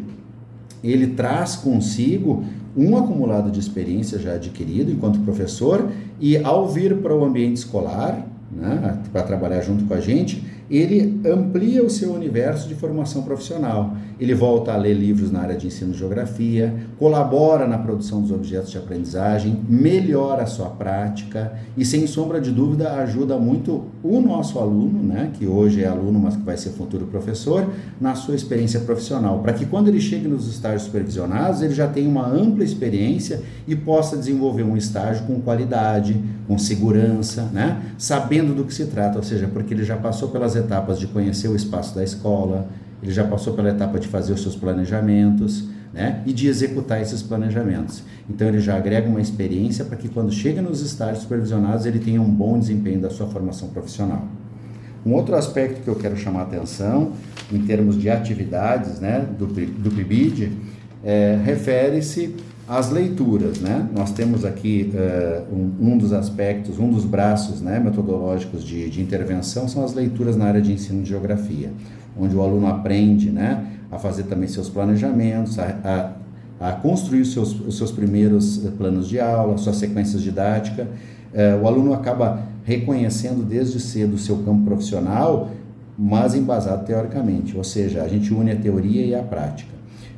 ele 0.83 1.07
traz 1.07 1.55
consigo 1.55 2.43
um 2.75 2.95
acumulado 2.95 3.51
de 3.51 3.59
experiência 3.59 4.17
já 4.17 4.35
adquirido 4.35 4.91
enquanto 4.91 5.19
professor 5.19 5.89
e 6.19 6.37
ao 6.37 6.69
vir 6.69 6.97
para 6.97 7.13
o 7.15 7.25
ambiente 7.25 7.57
escolar, 7.57 8.25
né, 8.51 8.99
para 9.11 9.23
trabalhar 9.23 9.61
junto 9.61 9.83
com 9.85 9.93
a 9.93 9.99
gente, 9.99 10.43
ele 10.77 11.19
amplia 11.25 11.83
o 11.83 11.89
seu 11.89 12.13
universo 12.13 12.67
de 12.67 12.75
formação 12.75 13.23
profissional. 13.23 13.95
Ele 14.19 14.33
volta 14.33 14.71
a 14.71 14.77
ler 14.77 14.93
livros 14.93 15.31
na 15.31 15.41
área 15.41 15.57
de 15.57 15.67
ensino 15.67 15.91
de 15.91 15.97
geografia, 15.97 16.73
colabora 16.97 17.67
na 17.67 17.77
produção 17.77 18.21
dos 18.21 18.31
objetos 18.31 18.71
de 18.71 18.77
aprendizagem, 18.77 19.59
melhora 19.67 20.43
a 20.43 20.45
sua 20.45 20.69
prática 20.69 21.53
e, 21.75 21.83
sem 21.83 22.05
sombra 22.07 22.39
de 22.39 22.51
dúvida, 22.51 22.93
ajuda 22.93 23.37
muito 23.37 23.85
o 24.03 24.21
nosso 24.21 24.59
aluno, 24.59 25.01
né, 25.01 25.31
que 25.33 25.45
hoje 25.47 25.83
é 25.83 25.87
aluno, 25.87 26.19
mas 26.19 26.35
que 26.35 26.43
vai 26.43 26.55
ser 26.55 26.69
futuro 26.69 27.07
professor, 27.07 27.67
na 27.99 28.15
sua 28.15 28.35
experiência 28.35 28.79
profissional, 28.81 29.39
para 29.39 29.53
que 29.53 29.65
quando 29.65 29.87
ele 29.87 29.99
chegue 29.99 30.27
nos 30.27 30.47
estágios 30.47 30.83
supervisionados, 30.83 31.61
ele 31.61 31.73
já 31.73 31.87
tenha 31.87 32.07
uma 32.07 32.27
ampla 32.27 32.63
experiência 32.63 33.41
e 33.67 33.75
possa 33.75 34.15
desenvolver 34.15 34.63
um 34.63 34.77
estágio 34.77 35.25
com 35.25 35.41
qualidade, 35.41 36.21
com 36.47 36.57
segurança, 36.57 37.49
né, 37.51 37.81
sabendo 37.97 38.53
do 38.53 38.63
que 38.63 38.73
se 38.73 38.85
trata, 38.85 39.17
ou 39.17 39.23
seja, 39.23 39.49
porque 39.51 39.73
ele 39.73 39.83
já 39.83 39.97
passou 39.97 40.29
pelas 40.29 40.55
etapas 40.61 40.99
de 40.99 41.07
conhecer 41.07 41.47
o 41.47 41.55
espaço 41.55 41.93
da 41.93 42.03
escola, 42.03 42.67
ele 43.01 43.11
já 43.11 43.23
passou 43.23 43.53
pela 43.53 43.69
etapa 43.69 43.99
de 43.99 44.07
fazer 44.07 44.33
os 44.33 44.41
seus 44.41 44.55
planejamentos, 44.55 45.65
né? 45.93 46.21
E 46.25 46.31
de 46.31 46.47
executar 46.47 47.01
esses 47.01 47.21
planejamentos. 47.21 48.03
Então 48.29 48.47
ele 48.47 48.61
já 48.61 48.77
agrega 48.77 49.09
uma 49.09 49.19
experiência 49.19 49.83
para 49.83 49.97
que 49.97 50.07
quando 50.07 50.31
chega 50.31 50.61
nos 50.61 50.81
estágios 50.81 51.23
supervisionados 51.23 51.85
ele 51.85 51.99
tenha 51.99 52.21
um 52.21 52.29
bom 52.29 52.57
desempenho 52.57 53.01
da 53.01 53.09
sua 53.09 53.27
formação 53.27 53.69
profissional. 53.69 54.25
Um 55.05 55.13
outro 55.13 55.35
aspecto 55.35 55.81
que 55.81 55.87
eu 55.87 55.95
quero 55.95 56.15
chamar 56.15 56.41
a 56.41 56.43
atenção 56.43 57.13
em 57.51 57.59
termos 57.63 57.99
de 57.99 58.09
atividades, 58.09 58.99
né, 58.99 59.25
do, 59.37 59.47
do 59.47 59.91
PIBID, 59.91 60.51
é, 61.03 61.39
refere-se 61.43 62.35
as 62.71 62.89
leituras, 62.89 63.59
né? 63.59 63.85
Nós 63.93 64.13
temos 64.13 64.45
aqui 64.45 64.93
uh, 64.93 65.53
um, 65.53 65.91
um, 65.91 65.97
dos 65.97 66.13
aspectos, 66.13 66.79
um 66.79 66.89
dos 66.89 67.03
braços 67.03 67.59
né, 67.59 67.77
metodológicos 67.81 68.63
de, 68.63 68.89
de, 68.89 69.01
intervenção 69.01 69.67
são 69.67 69.83
as 69.83 69.93
leituras 69.93 70.37
na 70.37 70.45
área 70.45 70.61
de 70.61 70.71
ensino 70.71 71.03
de 71.03 71.09
geografia, 71.09 71.69
onde 72.17 72.33
o 72.33 72.41
aluno 72.41 72.67
aprende 72.67 73.29
né, 73.29 73.73
a 73.91 73.99
fazer 73.99 74.23
também 74.23 74.47
seus 74.47 74.69
planejamentos, 74.69 75.59
a, 75.59 76.13
a, 76.61 76.69
a 76.69 76.71
construir 76.71 77.19
os 77.19 77.33
seus, 77.33 77.59
os 77.59 77.75
seus 77.77 77.91
primeiros 77.91 78.59
planos 78.77 79.09
de 79.09 79.19
aula, 79.19 79.57
suas 79.57 79.75
sequências 79.75 80.21
didáticas. 80.21 80.87
Uh, 80.87 81.61
o 81.61 81.67
aluno 81.67 81.91
acaba 81.91 82.41
reconhecendo 82.63 83.43
desde 83.43 83.81
cedo 83.81 84.13
o 84.13 84.17
seu 84.17 84.37
campo 84.45 84.63
profissional, 84.63 85.51
mas 85.99 86.35
embasado 86.35 86.85
teoricamente, 86.85 87.57
ou 87.57 87.65
seja, 87.65 88.01
a 88.01 88.07
gente 88.07 88.33
une 88.33 88.49
a 88.49 88.55
teoria 88.55 89.05
e 89.05 89.13
a 89.13 89.21
prática. 89.21 89.70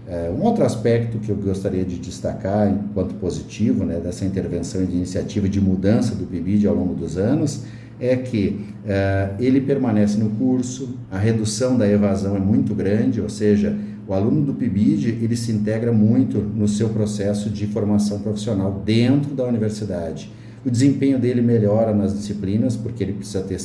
É, 0.08 0.30
um 0.30 0.42
outro 0.42 0.66
aspecto 0.66 1.18
que 1.18 1.30
eu 1.30 1.36
gostaria 1.36 1.86
de 1.86 1.98
destacar 1.98 2.70
enquanto 2.70 3.16
positivo 3.16 3.86
né, 3.86 4.00
dessa 4.00 4.26
intervenção 4.26 4.84
e 4.84 4.86
de 4.86 4.96
iniciativa 4.96 5.48
de 5.48 5.62
mudança 5.62 6.14
do 6.14 6.26
PIBID 6.26 6.68
ao 6.68 6.76
longo 6.76 6.94
dos 6.94 7.18
anos 7.18 7.64
é 8.00 8.18
que 8.18 8.66
é, 8.86 9.30
ele 9.40 9.62
permanece 9.62 10.18
no 10.18 10.32
curso, 10.32 10.98
a 11.10 11.18
redução 11.18 11.78
da 11.78 11.88
evasão 11.88 12.36
é 12.36 12.40
muito 12.40 12.76
grande, 12.76 13.22
ou 13.22 13.30
seja, 13.30 13.78
o 14.06 14.14
aluno 14.14 14.42
do 14.42 14.54
PIBID 14.54 15.20
ele 15.22 15.38
se 15.38 15.52
integra 15.52 15.94
muito 15.94 16.40
no 16.40 16.68
seu 16.68 16.90
processo 16.90 17.50
de 17.50 17.66
formação 17.68 18.20
profissional 18.20 18.82
dentro 18.86 19.34
da 19.34 19.46
universidade. 19.46 20.30
O 20.66 20.70
desempenho 20.70 21.20
dele 21.20 21.42
melhora 21.42 21.94
nas 21.94 22.14
disciplinas, 22.14 22.76
porque 22.76 23.04
ele 23.04 23.14
precisa 23.14 23.42
ter 23.42 23.56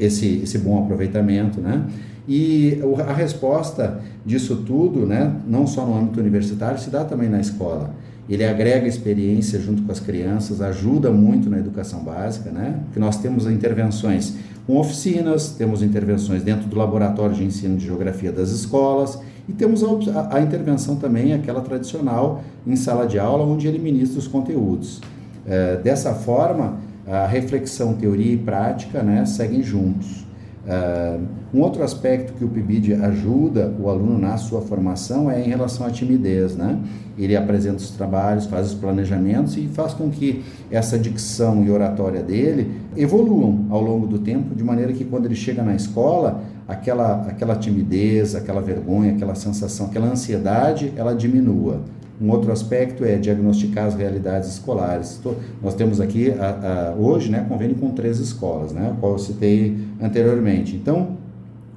esse, 0.00 0.40
esse 0.42 0.58
bom 0.58 0.82
aproveitamento, 0.82 1.60
né? 1.60 1.84
E 2.28 2.80
a 3.06 3.12
resposta 3.12 4.00
disso 4.24 4.56
tudo, 4.66 5.06
né, 5.06 5.32
não 5.46 5.66
só 5.66 5.86
no 5.86 5.96
âmbito 5.96 6.20
universitário, 6.20 6.78
se 6.78 6.90
dá 6.90 7.04
também 7.04 7.28
na 7.28 7.40
escola. 7.40 7.94
Ele 8.28 8.44
agrega 8.44 8.88
experiência 8.88 9.60
junto 9.60 9.82
com 9.82 9.92
as 9.92 10.00
crianças, 10.00 10.60
ajuda 10.60 11.12
muito 11.12 11.48
na 11.48 11.58
educação 11.58 12.02
básica, 12.02 12.50
né? 12.50 12.80
Porque 12.86 12.98
nós 12.98 13.18
temos 13.18 13.46
intervenções 13.46 14.34
com 14.66 14.78
oficinas, 14.78 15.50
temos 15.50 15.80
intervenções 15.80 16.42
dentro 16.42 16.66
do 16.66 16.76
laboratório 16.76 17.36
de 17.36 17.44
ensino 17.44 17.76
de 17.76 17.86
geografia 17.86 18.32
das 18.32 18.50
escolas 18.50 19.20
e 19.48 19.52
temos 19.52 19.84
a, 19.84 20.36
a, 20.36 20.40
intervenção 20.40 20.96
também, 20.96 21.32
aquela 21.32 21.60
tradicional, 21.60 22.42
em 22.66 22.74
sala 22.74 23.06
de 23.06 23.16
aula, 23.16 23.44
onde 23.44 23.68
ele 23.68 23.78
ministra 23.78 24.18
os 24.18 24.26
conteúdos. 24.26 25.00
É, 25.46 25.76
dessa 25.76 26.12
forma, 26.12 26.78
a 27.06 27.26
reflexão, 27.26 27.94
teoria 27.94 28.32
e 28.32 28.36
prática 28.36 29.04
né, 29.04 29.24
seguem 29.24 29.62
juntos. 29.62 30.25
Uh, 30.66 31.24
um 31.54 31.60
outro 31.60 31.84
aspecto 31.84 32.32
que 32.32 32.44
o 32.44 32.48
PIBID 32.48 32.94
ajuda 32.94 33.72
o 33.78 33.88
aluno 33.88 34.18
na 34.18 34.36
sua 34.36 34.60
formação 34.60 35.30
é 35.30 35.40
em 35.40 35.48
relação 35.48 35.86
à 35.86 35.90
timidez, 35.90 36.56
né? 36.56 36.76
Ele 37.16 37.36
apresenta 37.36 37.76
os 37.76 37.90
trabalhos, 37.90 38.46
faz 38.46 38.72
os 38.72 38.74
planejamentos 38.74 39.56
e 39.56 39.68
faz 39.68 39.94
com 39.94 40.10
que 40.10 40.44
essa 40.68 40.98
dicção 40.98 41.64
e 41.64 41.70
oratória 41.70 42.20
dele 42.20 42.80
evoluam 42.96 43.66
ao 43.70 43.80
longo 43.80 44.08
do 44.08 44.18
tempo, 44.18 44.56
de 44.56 44.64
maneira 44.64 44.92
que 44.92 45.04
quando 45.04 45.26
ele 45.26 45.36
chega 45.36 45.62
na 45.62 45.76
escola, 45.76 46.42
aquela, 46.66 47.22
aquela 47.28 47.54
timidez, 47.54 48.34
aquela 48.34 48.60
vergonha, 48.60 49.12
aquela 49.12 49.36
sensação, 49.36 49.86
aquela 49.86 50.08
ansiedade, 50.08 50.92
ela 50.96 51.14
diminua. 51.14 51.80
Um 52.20 52.30
outro 52.30 52.50
aspecto 52.50 53.04
é 53.04 53.16
diagnosticar 53.16 53.86
as 53.86 53.94
realidades 53.94 54.48
escolares. 54.48 55.20
Nós 55.62 55.74
temos 55.74 56.00
aqui 56.00 56.30
a, 56.30 56.92
a, 56.92 56.94
hoje 56.94 57.30
né, 57.30 57.44
convênio 57.48 57.76
com 57.76 57.90
três 57.90 58.18
escolas, 58.18 58.72
né, 58.72 58.96
qual 59.00 59.12
eu 59.12 59.18
citei 59.18 59.76
anteriormente. 60.00 60.74
Então, 60.74 61.16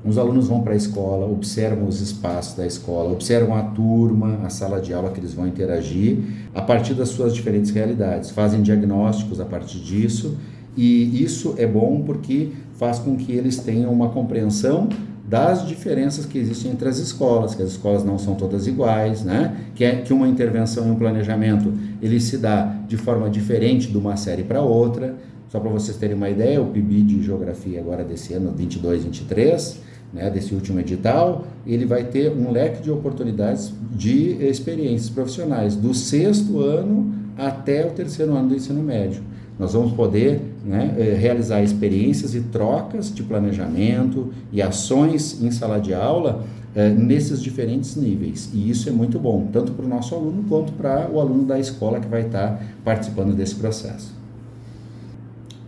os 0.04 0.18
alunos 0.18 0.48
vão 0.48 0.62
para 0.62 0.74
a 0.74 0.78
escola, 0.78 1.26
observam 1.26 1.86
os 1.86 2.00
espaços 2.00 2.56
da 2.56 2.66
escola, 2.66 3.12
observam 3.12 3.56
a 3.56 3.64
turma, 3.64 4.40
a 4.46 4.50
sala 4.50 4.80
de 4.80 4.94
aula 4.94 5.12
que 5.12 5.20
eles 5.20 5.34
vão 5.34 5.46
interagir, 5.46 6.20
a 6.56 6.62
partir 6.62 6.94
das 6.94 7.10
suas 7.10 7.34
diferentes 7.34 7.72
realidades, 7.72 8.30
fazem 8.30 8.62
diagnósticos 8.62 9.42
a 9.42 9.46
partir 9.46 9.80
disso, 9.80 10.38
e 10.78 11.22
isso 11.22 11.54
é 11.58 11.68
bom 11.68 12.02
porque 12.06 12.52
faz 12.76 13.00
com 13.00 13.18
que 13.18 13.34
eles 13.34 13.58
tenham 13.58 13.92
uma 13.92 14.08
compreensão 14.10 14.88
das 15.30 15.68
diferenças 15.68 16.26
que 16.26 16.40
existem 16.40 16.72
entre 16.72 16.90
as 16.90 16.98
escolas, 16.98 17.54
que 17.54 17.62
as 17.62 17.70
escolas 17.70 18.04
não 18.04 18.18
são 18.18 18.34
todas 18.34 18.66
iguais, 18.66 19.24
né? 19.24 19.56
que, 19.76 19.86
é, 19.86 19.98
que 19.98 20.12
uma 20.12 20.28
intervenção 20.28 20.88
e 20.88 20.92
um 20.92 20.96
planejamento 20.96 21.72
ele 22.02 22.20
se 22.20 22.40
dá 22.40 22.78
de 22.88 22.98
forma 22.98 23.30
diferente 23.30 23.92
de 23.92 23.98
uma 23.98 24.18
série 24.18 24.44
para 24.44 24.62
outra. 24.62 25.16
Só 25.50 25.60
para 25.60 25.70
vocês 25.70 25.96
terem 25.98 26.16
uma 26.16 26.30
ideia, 26.30 26.60
o 26.60 26.68
PIB 26.72 27.04
de 27.04 27.24
Geografia 27.24 27.80
agora 27.80 28.04
desse 28.04 28.34
ano, 28.34 28.52
22, 28.56 29.04
23, 29.04 29.80
né, 30.12 30.30
desse 30.32 30.56
último 30.56 30.80
edital, 30.80 31.46
ele 31.66 31.86
vai 31.86 32.06
ter 32.06 32.32
um 32.32 32.52
leque 32.52 32.82
de 32.82 32.90
oportunidades 32.90 33.72
de 33.92 34.32
experiências 34.44 35.12
profissionais, 35.12 35.76
do 35.76 35.94
sexto 35.94 36.60
ano 36.60 37.14
até 37.38 37.86
o 37.86 37.92
terceiro 37.92 38.34
ano 38.34 38.50
do 38.50 38.56
ensino 38.56 38.82
médio. 38.82 39.22
Nós 39.60 39.74
vamos 39.74 39.92
poder 39.92 40.42
né, 40.64 40.96
eh, 40.98 41.16
realizar 41.20 41.62
experiências 41.62 42.36
e 42.36 42.42
trocas 42.42 43.14
de 43.14 43.24
planejamento 43.24 44.34
e 44.52 44.62
ações 44.62 45.42
em 45.42 45.52
sala 45.52 45.80
de 45.80 45.94
aula 45.94 46.46
eh, 46.76 46.90
nesses 46.90 47.42
diferentes 47.42 47.96
níveis. 47.96 48.50
E 48.54 48.70
isso 48.70 48.90
é 48.90 48.92
muito 48.92 49.20
bom, 49.20 49.48
tanto 49.52 49.72
para 49.72 49.86
o 49.86 49.88
nosso 49.88 50.14
aluno 50.14 50.44
quanto 50.48 50.72
para 50.74 51.10
o 51.10 51.20
aluno 51.20 51.46
da 51.46 51.60
escola 51.60 52.00
que 52.00 52.08
vai 52.08 52.22
estar 52.22 52.62
participando 52.84 53.36
desse 53.36 53.56
processo. 53.56 54.14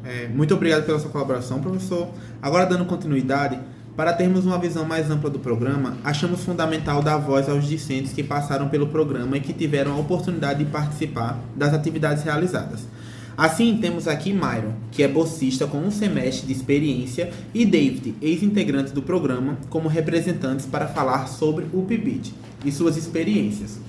É, 0.03 0.27
muito 0.27 0.53
obrigado 0.53 0.85
pela 0.85 0.99
sua 0.99 1.09
colaboração, 1.09 1.59
professor. 1.59 2.09
Agora, 2.41 2.65
dando 2.65 2.85
continuidade, 2.85 3.59
para 3.95 4.13
termos 4.13 4.45
uma 4.45 4.57
visão 4.57 4.85
mais 4.85 5.11
ampla 5.11 5.29
do 5.29 5.39
programa, 5.39 5.97
achamos 6.03 6.43
fundamental 6.43 7.01
dar 7.01 7.17
voz 7.17 7.47
aos 7.49 7.65
discentes 7.65 8.13
que 8.13 8.23
passaram 8.23 8.69
pelo 8.69 8.87
programa 8.87 9.37
e 9.37 9.41
que 9.41 9.53
tiveram 9.53 9.93
a 9.93 9.97
oportunidade 9.97 10.63
de 10.63 10.71
participar 10.71 11.39
das 11.55 11.73
atividades 11.73 12.23
realizadas. 12.23 12.87
Assim, 13.37 13.77
temos 13.81 14.07
aqui 14.07 14.33
Myron, 14.33 14.73
que 14.91 15.03
é 15.03 15.07
bolsista 15.07 15.65
com 15.65 15.77
um 15.77 15.91
semestre 15.91 16.45
de 16.47 16.53
experiência, 16.53 17.31
e 17.53 17.65
David, 17.65 18.15
ex-integrante 18.21 18.91
do 18.91 19.01
programa, 19.01 19.57
como 19.69 19.87
representantes 19.87 20.65
para 20.65 20.87
falar 20.87 21.27
sobre 21.27 21.65
o 21.73 21.83
PIBID 21.83 22.33
e 22.65 22.71
suas 22.71 22.97
experiências. 22.97 23.79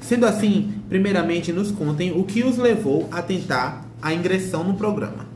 Sendo 0.00 0.26
assim, 0.26 0.72
primeiramente 0.88 1.52
nos 1.52 1.70
contem 1.70 2.12
o 2.12 2.24
que 2.24 2.44
os 2.44 2.56
levou 2.56 3.08
a 3.10 3.20
tentar 3.20 3.86
a 4.00 4.12
ingressão 4.12 4.62
no 4.62 4.74
programa. 4.74 5.26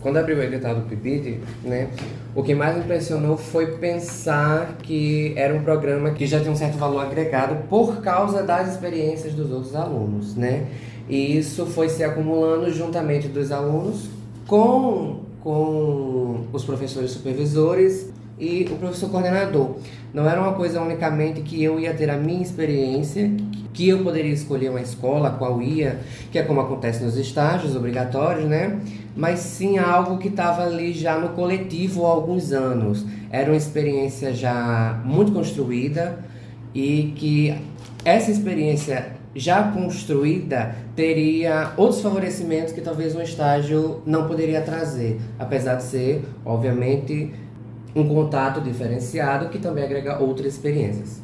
Quando 0.00 0.16
abriu 0.16 0.38
o 0.38 0.42
edital 0.42 0.76
do 0.76 0.82
PIBID, 0.82 1.40
né, 1.64 1.88
o 2.34 2.42
que 2.42 2.54
mais 2.54 2.76
impressionou 2.78 3.36
foi 3.36 3.78
pensar 3.78 4.76
que 4.82 5.32
era 5.36 5.52
um 5.54 5.62
programa 5.62 6.10
que 6.10 6.26
já 6.26 6.38
tinha 6.38 6.52
um 6.52 6.56
certo 6.56 6.78
valor 6.78 7.00
agregado 7.00 7.64
por 7.68 8.00
causa 8.00 8.42
das 8.42 8.72
experiências 8.72 9.34
dos 9.34 9.50
outros 9.50 9.74
alunos, 9.74 10.36
né? 10.36 10.66
E 11.08 11.38
isso 11.38 11.66
foi 11.66 11.88
se 11.88 12.04
acumulando 12.04 12.70
juntamente 12.72 13.28
dos 13.28 13.50
alunos 13.50 14.08
com, 14.46 15.20
com 15.40 16.44
os 16.52 16.64
professores 16.64 17.10
supervisores 17.12 18.10
e 18.38 18.68
o 18.70 18.76
professor 18.76 19.10
coordenador. 19.10 19.76
Não 20.12 20.28
era 20.28 20.40
uma 20.40 20.52
coisa 20.52 20.80
unicamente 20.80 21.40
que 21.40 21.62
eu 21.62 21.78
ia 21.78 21.92
ter 21.92 22.10
a 22.10 22.16
minha 22.16 22.42
experiência, 22.42 23.30
que 23.72 23.88
eu 23.88 24.02
poderia 24.02 24.32
escolher 24.32 24.70
uma 24.70 24.80
escola, 24.80 25.30
qual 25.30 25.60
ia, 25.60 26.00
que 26.30 26.38
é 26.38 26.42
como 26.42 26.60
acontece 26.60 27.02
nos 27.02 27.16
estágios 27.16 27.76
obrigatórios, 27.76 28.44
né? 28.44 28.80
Mas 29.16 29.40
sim 29.40 29.78
algo 29.78 30.18
que 30.18 30.28
estava 30.28 30.64
ali 30.64 30.92
já 30.92 31.18
no 31.18 31.30
coletivo 31.30 32.06
há 32.06 32.10
alguns 32.10 32.52
anos. 32.52 33.04
Era 33.30 33.50
uma 33.50 33.56
experiência 33.56 34.32
já 34.32 35.00
muito 35.04 35.32
construída 35.32 36.18
e 36.74 37.12
que 37.16 37.54
essa 38.04 38.30
experiência 38.30 39.17
já 39.34 39.70
construída 39.70 40.74
teria 40.96 41.72
outros 41.76 42.00
favorecimentos 42.00 42.72
que 42.72 42.80
talvez 42.80 43.14
um 43.14 43.22
estágio 43.22 44.02
não 44.04 44.26
poderia 44.26 44.60
trazer, 44.62 45.20
apesar 45.38 45.76
de 45.76 45.84
ser, 45.84 46.24
obviamente, 46.44 47.32
um 47.94 48.06
contato 48.08 48.60
diferenciado 48.60 49.48
que 49.48 49.58
também 49.58 49.84
agrega 49.84 50.18
outras 50.18 50.54
experiências. 50.54 51.22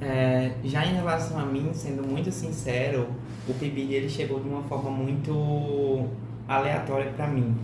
É, 0.00 0.52
já 0.64 0.86
em 0.86 0.94
relação 0.94 1.38
a 1.38 1.44
mim, 1.44 1.70
sendo 1.72 2.06
muito 2.06 2.30
sincero, 2.30 3.08
o 3.48 3.54
PIBID 3.54 3.94
ele 3.94 4.08
chegou 4.08 4.38
de 4.38 4.48
uma 4.48 4.62
forma 4.62 4.90
muito 4.90 6.06
aleatória 6.46 7.10
para 7.16 7.26
mim. 7.26 7.54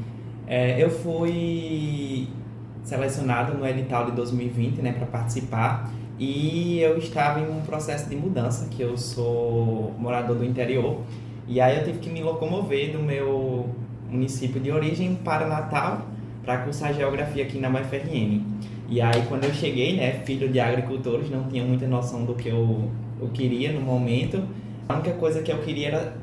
É, 0.46 0.82
eu 0.82 0.90
fui 0.90 2.28
selecionado 2.82 3.56
no 3.56 3.66
edital 3.66 4.06
de 4.06 4.12
2020 4.12 4.82
né, 4.82 4.92
para 4.92 5.06
participar 5.06 5.90
e 6.24 6.80
eu 6.80 6.96
estava 6.96 7.38
em 7.38 7.50
um 7.50 7.60
processo 7.60 8.08
de 8.08 8.16
mudança, 8.16 8.68
que 8.70 8.82
eu 8.82 8.96
sou 8.96 9.94
morador 9.98 10.36
do 10.36 10.44
interior, 10.44 11.00
e 11.46 11.60
aí 11.60 11.76
eu 11.76 11.84
tive 11.84 11.98
que 11.98 12.08
me 12.08 12.22
locomover 12.22 12.92
do 12.92 12.98
meu 12.98 13.68
município 14.08 14.58
de 14.58 14.70
origem 14.70 15.14
para 15.16 15.46
Natal 15.46 16.06
para 16.42 16.58
cursar 16.58 16.94
geografia 16.94 17.44
aqui 17.44 17.58
na 17.58 17.68
UFRN. 17.68 18.40
E 18.88 19.02
aí 19.02 19.22
quando 19.28 19.44
eu 19.44 19.52
cheguei, 19.52 19.96
né, 19.96 20.22
filho 20.24 20.48
de 20.48 20.58
agricultores, 20.58 21.30
não 21.30 21.44
tinha 21.44 21.62
muita 21.62 21.86
noção 21.86 22.24
do 22.24 22.34
que 22.34 22.48
eu, 22.48 22.90
eu 23.20 23.28
queria 23.28 23.72
no 23.72 23.82
momento. 23.82 24.42
A 24.88 24.94
única 24.94 25.12
coisa 25.12 25.42
que 25.42 25.52
eu 25.52 25.58
queria 25.58 25.88
era 25.88 26.16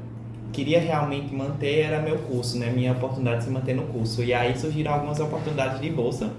queria 0.52 0.82
realmente 0.82 1.34
manter 1.34 1.80
era 1.80 2.02
meu 2.02 2.18
curso, 2.18 2.58
né, 2.58 2.70
minha 2.76 2.92
oportunidade 2.92 3.38
de 3.38 3.44
se 3.46 3.50
manter 3.52 3.76
no 3.76 3.84
curso. 3.84 4.24
E 4.24 4.34
aí 4.34 4.58
surgiram 4.58 4.94
algumas 4.94 5.20
oportunidades 5.20 5.80
de 5.80 5.90
bolsa 5.90 6.32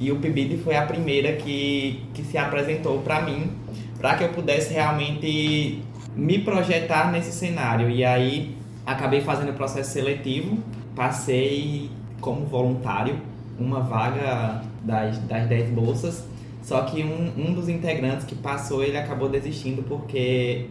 e 0.00 0.10
o 0.10 0.16
PIBID 0.16 0.56
foi 0.64 0.74
a 0.76 0.86
primeira 0.86 1.34
que, 1.34 2.02
que 2.14 2.24
se 2.24 2.38
apresentou 2.38 3.00
para 3.00 3.20
mim, 3.20 3.52
para 3.98 4.14
que 4.14 4.24
eu 4.24 4.30
pudesse 4.30 4.72
realmente 4.72 5.82
me 6.16 6.38
projetar 6.38 7.12
nesse 7.12 7.30
cenário. 7.30 7.90
E 7.90 8.02
aí 8.02 8.56
acabei 8.86 9.20
fazendo 9.20 9.50
o 9.50 9.52
processo 9.52 9.92
seletivo, 9.92 10.58
passei 10.96 11.90
como 12.18 12.46
voluntário 12.46 13.20
uma 13.58 13.80
vaga 13.80 14.62
das, 14.82 15.18
das 15.18 15.46
10 15.46 15.70
bolsas, 15.70 16.24
só 16.62 16.80
que 16.82 17.02
um, 17.02 17.32
um 17.36 17.52
dos 17.52 17.68
integrantes 17.68 18.24
que 18.24 18.34
passou, 18.34 18.82
ele 18.82 18.96
acabou 18.96 19.28
desistindo 19.28 19.82
porque 19.82 20.66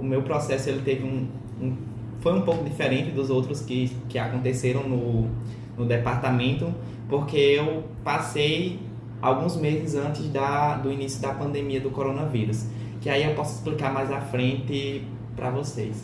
o 0.00 0.02
meu 0.02 0.22
processo 0.22 0.68
ele 0.68 0.82
teve 0.82 1.04
um, 1.04 1.28
um 1.62 1.76
foi 2.20 2.32
um 2.32 2.40
pouco 2.40 2.64
diferente 2.64 3.10
dos 3.10 3.28
outros 3.28 3.60
que, 3.60 3.92
que 4.08 4.18
aconteceram 4.18 4.88
no, 4.88 5.28
no 5.76 5.84
departamento, 5.84 6.74
porque 7.08 7.36
eu 7.36 7.84
passei 8.02 8.80
alguns 9.20 9.56
meses 9.56 9.94
antes 9.94 10.28
da, 10.28 10.76
do 10.76 10.92
início 10.92 11.20
da 11.20 11.32
pandemia 11.32 11.80
do 11.80 11.90
coronavírus, 11.90 12.66
que 13.00 13.08
aí 13.08 13.24
eu 13.24 13.34
posso 13.34 13.54
explicar 13.54 13.92
mais 13.92 14.10
à 14.10 14.20
frente 14.20 15.02
para 15.34 15.50
vocês. 15.50 16.02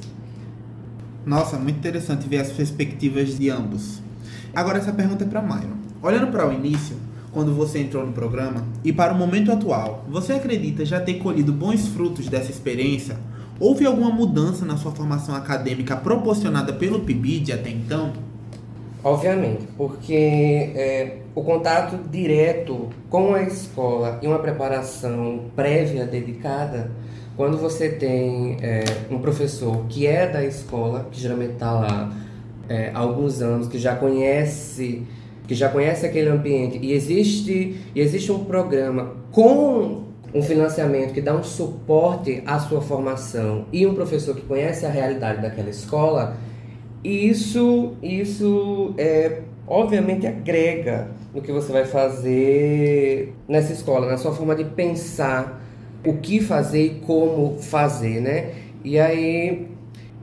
Nossa, 1.24 1.58
muito 1.58 1.76
interessante 1.76 2.28
ver 2.28 2.38
as 2.38 2.50
perspectivas 2.50 3.38
de 3.38 3.50
ambos. 3.50 4.02
Agora 4.54 4.78
essa 4.78 4.92
pergunta 4.92 5.24
é 5.24 5.26
para 5.26 5.42
Myron. 5.42 5.76
Olhando 6.02 6.28
para 6.28 6.48
o 6.48 6.52
início, 6.52 6.96
quando 7.30 7.54
você 7.54 7.78
entrou 7.80 8.06
no 8.06 8.12
programa, 8.12 8.64
e 8.82 8.92
para 8.92 9.12
o 9.12 9.16
momento 9.16 9.52
atual, 9.52 10.04
você 10.08 10.32
acredita 10.32 10.84
já 10.84 10.98
ter 10.98 11.14
colhido 11.14 11.52
bons 11.52 11.86
frutos 11.88 12.26
dessa 12.26 12.50
experiência? 12.50 13.18
Houve 13.58 13.84
alguma 13.84 14.10
mudança 14.10 14.64
na 14.64 14.78
sua 14.78 14.92
formação 14.92 15.34
acadêmica 15.34 15.94
proporcionada 15.94 16.72
pelo 16.72 17.00
PIBID 17.00 17.52
até 17.52 17.68
então? 17.68 18.12
Obviamente, 19.02 19.66
porque 19.78 20.72
é, 20.74 21.16
o 21.34 21.42
contato 21.42 21.96
direto 22.10 22.90
com 23.08 23.34
a 23.34 23.42
escola 23.42 24.18
e 24.22 24.26
uma 24.26 24.38
preparação 24.38 25.44
prévia 25.56 26.04
dedicada, 26.04 26.90
quando 27.36 27.56
você 27.56 27.88
tem 27.88 28.58
é, 28.60 28.84
um 29.10 29.18
professor 29.18 29.86
que 29.88 30.06
é 30.06 30.26
da 30.26 30.44
escola, 30.44 31.08
que 31.10 31.18
geralmente 31.18 31.54
está 31.54 31.72
lá 31.72 32.12
é, 32.68 32.90
há 32.92 32.98
alguns 32.98 33.40
anos, 33.40 33.68
que 33.68 33.78
já 33.78 33.96
conhece 33.96 35.06
que 35.46 35.54
já 35.56 35.68
conhece 35.68 36.06
aquele 36.06 36.28
ambiente 36.28 36.78
e 36.80 36.92
existe 36.92 37.76
e 37.92 38.00
existe 38.00 38.30
um 38.30 38.44
programa 38.44 39.16
com 39.32 40.04
um 40.32 40.42
financiamento 40.42 41.12
que 41.12 41.20
dá 41.20 41.34
um 41.34 41.42
suporte 41.42 42.40
à 42.46 42.60
sua 42.60 42.80
formação 42.80 43.64
e 43.72 43.84
um 43.84 43.92
professor 43.92 44.36
que 44.36 44.42
conhece 44.42 44.86
a 44.86 44.88
realidade 44.88 45.42
daquela 45.42 45.68
escola, 45.68 46.36
isso, 47.02 47.94
isso 48.02 48.94
é, 48.98 49.40
obviamente 49.66 50.26
agrega 50.26 51.08
no 51.34 51.40
que 51.40 51.52
você 51.52 51.72
vai 51.72 51.84
fazer 51.84 53.34
nessa 53.48 53.72
escola, 53.72 54.06
na 54.08 54.18
sua 54.18 54.32
forma 54.32 54.54
de 54.54 54.64
pensar 54.64 55.62
o 56.04 56.14
que 56.14 56.40
fazer 56.40 56.84
e 56.84 56.90
como 57.00 57.58
fazer, 57.60 58.20
né? 58.20 58.50
E 58.84 58.98
aí 58.98 59.68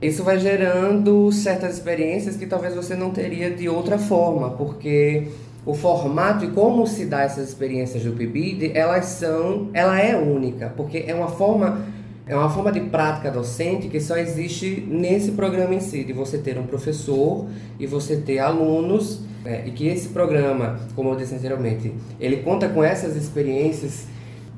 isso 0.00 0.22
vai 0.22 0.38
gerando 0.38 1.30
certas 1.32 1.74
experiências 1.74 2.36
que 2.36 2.46
talvez 2.46 2.74
você 2.74 2.94
não 2.94 3.10
teria 3.10 3.50
de 3.50 3.68
outra 3.68 3.98
forma, 3.98 4.50
porque 4.50 5.28
o 5.66 5.74
formato 5.74 6.44
e 6.44 6.50
como 6.50 6.86
se 6.86 7.04
dá 7.04 7.22
essas 7.22 7.48
experiências 7.48 8.04
do 8.04 8.12
PIBID, 8.12 8.72
elas 8.74 9.06
são, 9.06 9.68
ela 9.74 10.00
é 10.00 10.16
única, 10.16 10.72
porque 10.76 11.04
é 11.06 11.14
uma 11.14 11.28
forma 11.28 11.84
é 12.28 12.36
uma 12.36 12.50
forma 12.50 12.70
de 12.70 12.80
prática 12.80 13.30
docente 13.30 13.88
que 13.88 13.98
só 14.00 14.16
existe 14.16 14.84
nesse 14.86 15.32
programa 15.32 15.74
em 15.74 15.80
si, 15.80 16.04
de 16.04 16.12
você 16.12 16.36
ter 16.38 16.58
um 16.58 16.66
professor 16.66 17.46
e 17.78 17.86
você 17.86 18.16
ter 18.16 18.38
alunos, 18.38 19.20
né, 19.42 19.64
e 19.66 19.70
que 19.70 19.88
esse 19.88 20.10
programa, 20.10 20.78
como 20.94 21.10
eu 21.10 21.16
disse 21.16 21.34
anteriormente, 21.34 21.94
ele 22.20 22.38
conta 22.38 22.68
com 22.68 22.84
essas 22.84 23.16
experiências 23.16 24.06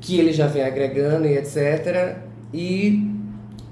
que 0.00 0.18
ele 0.18 0.32
já 0.32 0.46
vem 0.48 0.64
agregando 0.64 1.26
e 1.26 1.36
etc. 1.36 2.16
E, 2.52 3.08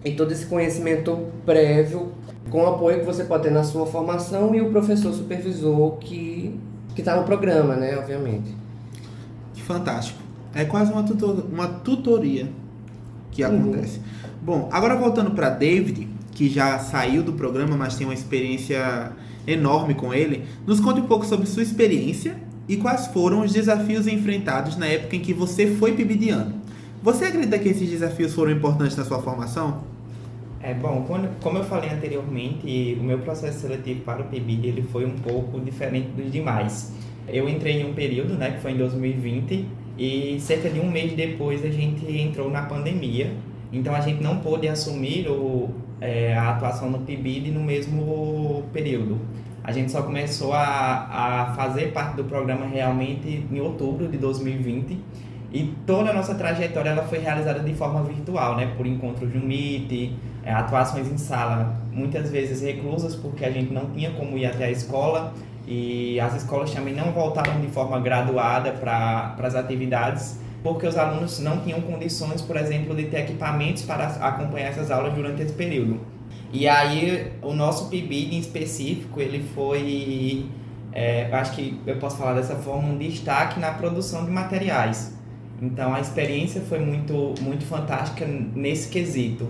e 0.04 0.12
todo 0.12 0.30
esse 0.30 0.46
conhecimento 0.46 1.18
prévio 1.44 2.12
com 2.50 2.62
o 2.62 2.66
apoio 2.66 3.00
que 3.00 3.04
você 3.04 3.24
pode 3.24 3.42
ter 3.42 3.50
na 3.50 3.64
sua 3.64 3.84
formação 3.84 4.54
e 4.54 4.60
o 4.60 4.70
professor 4.70 5.12
supervisor 5.12 5.96
que 5.98 6.58
que 6.94 7.02
está 7.02 7.14
no 7.14 7.22
programa, 7.22 7.76
né, 7.76 7.96
obviamente. 7.96 8.56
Fantástico. 9.54 10.18
É 10.52 10.64
quase 10.64 10.90
uma, 10.90 11.04
tutor, 11.04 11.44
uma 11.48 11.68
tutoria 11.68 12.48
que 13.30 13.42
acontece. 13.42 13.98
Uhum. 13.98 14.30
Bom, 14.42 14.68
agora 14.72 14.96
voltando 14.96 15.30
para 15.32 15.50
David, 15.50 16.08
que 16.32 16.48
já 16.48 16.78
saiu 16.78 17.22
do 17.22 17.32
programa, 17.32 17.76
mas 17.76 17.96
tem 17.96 18.06
uma 18.06 18.14
experiência 18.14 19.12
enorme 19.46 19.94
com 19.94 20.12
ele, 20.12 20.44
nos 20.66 20.78
conte 20.78 21.00
um 21.00 21.06
pouco 21.06 21.26
sobre 21.26 21.46
sua 21.46 21.62
experiência 21.62 22.36
e 22.68 22.76
quais 22.76 23.06
foram 23.08 23.40
os 23.40 23.52
desafios 23.52 24.06
enfrentados 24.06 24.76
na 24.76 24.86
época 24.86 25.16
em 25.16 25.20
que 25.20 25.32
você 25.32 25.66
foi 25.66 25.92
pibidiano. 25.92 26.54
Você 27.02 27.24
acredita 27.24 27.58
que 27.58 27.68
esses 27.68 27.88
desafios 27.88 28.34
foram 28.34 28.52
importantes 28.52 28.96
na 28.96 29.04
sua 29.04 29.20
formação? 29.20 29.82
É 30.60 30.74
bom, 30.74 31.04
quando, 31.06 31.28
como 31.40 31.58
eu 31.58 31.64
falei 31.64 31.88
anteriormente, 31.90 32.96
o 33.00 33.04
meu 33.04 33.18
processo 33.20 33.60
seletivo 33.60 34.00
para 34.00 34.22
o 34.22 34.24
PIBID 34.24 34.66
ele 34.66 34.82
foi 34.82 35.06
um 35.06 35.16
pouco 35.16 35.60
diferente 35.60 36.08
dos 36.08 36.30
demais. 36.30 36.92
Eu 37.28 37.48
entrei 37.48 37.80
em 37.80 37.90
um 37.90 37.94
período, 37.94 38.34
né, 38.34 38.50
que 38.50 38.60
foi 38.60 38.72
em 38.72 38.76
2020, 38.76 39.66
e 39.98 40.38
cerca 40.40 40.70
de 40.70 40.78
um 40.78 40.88
mês 40.88 41.12
depois 41.14 41.64
a 41.64 41.70
gente 41.70 42.06
entrou 42.06 42.50
na 42.50 42.62
pandemia. 42.62 43.32
Então 43.72 43.94
a 43.94 44.00
gente 44.00 44.22
não 44.22 44.38
pôde 44.38 44.68
assumir 44.68 45.28
o, 45.28 45.68
é, 46.00 46.34
a 46.34 46.50
atuação 46.50 46.88
no 46.88 47.00
PIBID 47.00 47.50
no 47.50 47.60
mesmo 47.60 48.64
período. 48.72 49.18
A 49.64 49.72
gente 49.72 49.90
só 49.90 50.02
começou 50.02 50.54
a, 50.54 50.62
a 50.62 51.54
fazer 51.54 51.92
parte 51.92 52.16
do 52.16 52.24
programa 52.24 52.64
realmente 52.66 53.44
em 53.50 53.60
outubro 53.60 54.08
de 54.08 54.16
2020 54.16 54.96
e 55.52 55.74
toda 55.86 56.10
a 56.10 56.12
nossa 56.12 56.34
trajetória 56.34 56.90
ela 56.90 57.02
foi 57.02 57.18
realizada 57.18 57.60
de 57.60 57.74
forma 57.74 58.02
virtual, 58.02 58.56
né? 58.56 58.72
Por 58.76 58.86
encontros 58.86 59.34
no 59.34 59.40
Meet, 59.40 60.12
é, 60.44 60.52
atuações 60.52 61.10
em 61.10 61.18
sala, 61.18 61.76
muitas 61.92 62.30
vezes 62.30 62.62
reclusas 62.62 63.14
porque 63.14 63.44
a 63.44 63.50
gente 63.50 63.72
não 63.72 63.90
tinha 63.90 64.10
como 64.12 64.38
ir 64.38 64.46
até 64.46 64.66
a 64.66 64.70
escola 64.70 65.34
e 65.68 66.18
as 66.18 66.34
escolas 66.34 66.72
também 66.72 66.94
não 66.94 67.12
voltaram 67.12 67.60
de 67.60 67.66
forma 67.68 68.00
graduada 68.00 68.72
para 68.72 69.36
as 69.42 69.54
atividades. 69.54 70.40
porque 70.60 70.88
os 70.88 70.96
alunos 70.96 71.38
não 71.38 71.60
tinham 71.60 71.80
condições, 71.80 72.42
por 72.42 72.56
exemplo, 72.56 72.94
de 72.96 73.04
ter 73.04 73.20
equipamentos 73.20 73.84
para 73.84 74.06
acompanhar 74.06 74.70
essas 74.70 74.90
aulas 74.90 75.14
durante 75.14 75.40
esse 75.40 75.52
período. 75.52 76.00
E 76.52 76.66
aí, 76.66 77.32
o 77.42 77.54
nosso 77.54 77.88
PIBID 77.88 78.34
em 78.34 78.38
específico, 78.40 79.20
ele 79.20 79.44
foi, 79.54 80.46
é, 80.92 81.28
acho 81.32 81.52
que 81.52 81.80
eu 81.86 81.96
posso 81.98 82.16
falar 82.16 82.34
dessa 82.34 82.56
forma, 82.56 82.88
um 82.88 82.98
destaque 82.98 83.60
na 83.60 83.70
produção 83.70 84.24
de 84.24 84.32
materiais. 84.32 85.16
Então, 85.62 85.94
a 85.94 86.00
experiência 86.00 86.60
foi 86.62 86.80
muito, 86.80 87.34
muito 87.40 87.64
fantástica 87.64 88.26
nesse 88.26 88.88
quesito. 88.88 89.48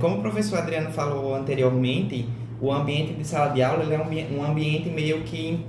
Como 0.00 0.16
o 0.18 0.22
professor 0.22 0.60
Adriano 0.60 0.90
falou 0.90 1.34
anteriormente, 1.34 2.26
o 2.60 2.72
ambiente 2.72 3.12
de 3.12 3.24
sala 3.26 3.52
de 3.52 3.62
aula 3.62 3.84
é 3.92 3.98
um 4.32 4.44
ambiente 4.44 4.88
meio 4.88 5.22
que 5.22 5.64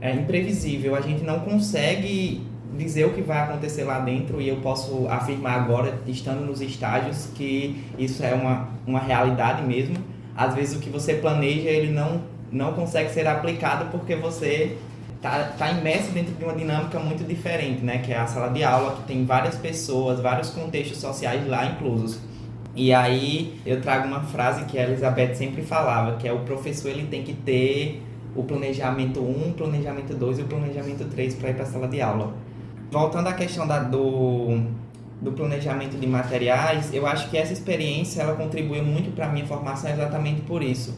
é, 0.00 0.12
imprevisível. 0.12 0.94
A 0.94 1.00
gente 1.00 1.22
não 1.22 1.40
consegue 1.40 2.42
dizer 2.76 3.04
o 3.06 3.12
que 3.12 3.22
vai 3.22 3.38
acontecer 3.38 3.84
lá 3.84 4.00
dentro 4.00 4.40
e 4.40 4.48
eu 4.48 4.56
posso 4.56 5.06
afirmar 5.08 5.60
agora, 5.60 5.98
estando 6.06 6.44
nos 6.44 6.60
estágios, 6.60 7.28
que 7.34 7.84
isso 7.98 8.24
é 8.24 8.34
uma, 8.34 8.68
uma 8.86 9.00
realidade 9.00 9.62
mesmo. 9.62 9.96
Às 10.36 10.54
vezes 10.54 10.76
o 10.76 10.80
que 10.80 10.90
você 10.90 11.14
planeja, 11.14 11.68
ele 11.68 11.92
não, 11.92 12.22
não 12.50 12.72
consegue 12.72 13.10
ser 13.10 13.26
aplicado 13.26 13.86
porque 13.90 14.16
você 14.16 14.76
está 15.16 15.44
tá 15.56 15.70
imerso 15.70 16.10
dentro 16.10 16.34
de 16.34 16.44
uma 16.44 16.54
dinâmica 16.54 16.98
muito 16.98 17.24
diferente, 17.24 17.82
né? 17.82 17.98
Que 17.98 18.12
é 18.12 18.18
a 18.18 18.26
sala 18.26 18.48
de 18.48 18.62
aula, 18.64 18.96
que 18.96 19.02
tem 19.04 19.24
várias 19.24 19.54
pessoas, 19.54 20.20
vários 20.20 20.50
contextos 20.50 20.98
sociais 20.98 21.46
lá 21.46 21.64
inclusos. 21.66 22.18
E 22.76 22.92
aí 22.92 23.60
eu 23.64 23.80
trago 23.80 24.08
uma 24.08 24.20
frase 24.20 24.64
que 24.64 24.78
a 24.78 24.82
Elizabeth 24.82 25.34
sempre 25.34 25.62
falava, 25.62 26.16
que 26.16 26.26
é 26.26 26.32
o 26.32 26.40
professor 26.40 26.88
ele 26.88 27.06
tem 27.06 27.22
que 27.22 27.32
ter 27.32 28.02
o 28.34 28.42
planejamento 28.42 29.20
1, 29.20 29.50
o 29.50 29.52
planejamento 29.52 30.14
2 30.14 30.38
e 30.40 30.42
o 30.42 30.46
planejamento 30.46 31.04
3 31.04 31.34
para 31.36 31.50
ir 31.50 31.54
para 31.54 31.62
a 31.62 31.66
sala 31.66 31.86
de 31.86 32.00
aula 32.00 32.34
voltando 32.94 33.26
à 33.26 33.32
questão 33.32 33.66
da, 33.66 33.80
do, 33.80 34.60
do 35.20 35.32
planejamento 35.32 35.98
de 35.98 36.06
materiais, 36.06 36.94
eu 36.94 37.06
acho 37.08 37.28
que 37.28 37.36
essa 37.36 37.52
experiência 37.52 38.22
ela 38.22 38.36
contribuiu 38.36 38.84
muito 38.84 39.12
para 39.14 39.26
a 39.26 39.28
minha 39.32 39.44
formação 39.44 39.90
exatamente 39.90 40.42
por 40.42 40.62
isso. 40.62 40.96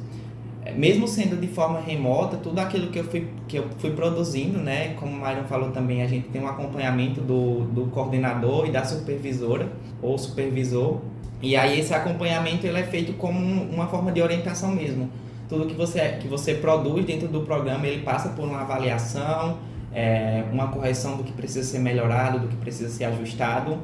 Mesmo 0.74 1.08
sendo 1.08 1.40
de 1.40 1.46
forma 1.46 1.80
remota, 1.80 2.36
tudo 2.36 2.58
aquilo 2.58 2.90
que 2.90 2.98
eu 2.98 3.04
fui, 3.04 3.28
que 3.48 3.56
eu 3.56 3.66
fui 3.78 3.92
produzindo, 3.92 4.58
né, 4.58 4.94
como 4.94 5.12
o 5.12 5.26
Myron 5.26 5.44
falou 5.44 5.70
também, 5.70 6.02
a 6.02 6.06
gente 6.06 6.28
tem 6.28 6.42
um 6.42 6.48
acompanhamento 6.48 7.22
do, 7.22 7.60
do 7.66 7.86
coordenador 7.86 8.66
e 8.66 8.70
da 8.70 8.84
supervisora 8.84 9.72
ou 10.02 10.18
supervisor, 10.18 11.00
e 11.42 11.54
aí 11.56 11.80
esse 11.80 11.92
acompanhamento 11.92 12.66
ele 12.66 12.78
é 12.78 12.82
feito 12.82 13.12
como 13.14 13.38
uma 13.38 13.86
forma 13.86 14.10
de 14.10 14.22
orientação 14.22 14.70
mesmo. 14.72 15.10
Tudo 15.48 15.66
que 15.66 15.74
você, 15.74 16.16
que 16.20 16.26
você 16.26 16.54
produz 16.54 17.04
dentro 17.04 17.28
do 17.28 17.42
programa, 17.42 17.86
ele 17.86 18.02
passa 18.02 18.30
por 18.30 18.44
uma 18.44 18.62
avaliação, 18.62 19.58
é, 19.92 20.44
uma 20.52 20.68
correção 20.68 21.16
do 21.16 21.22
que 21.22 21.32
precisa 21.32 21.62
ser 21.62 21.78
melhorado, 21.78 22.40
do 22.40 22.48
que 22.48 22.56
precisa 22.56 22.88
ser 22.88 23.04
ajustado. 23.04 23.78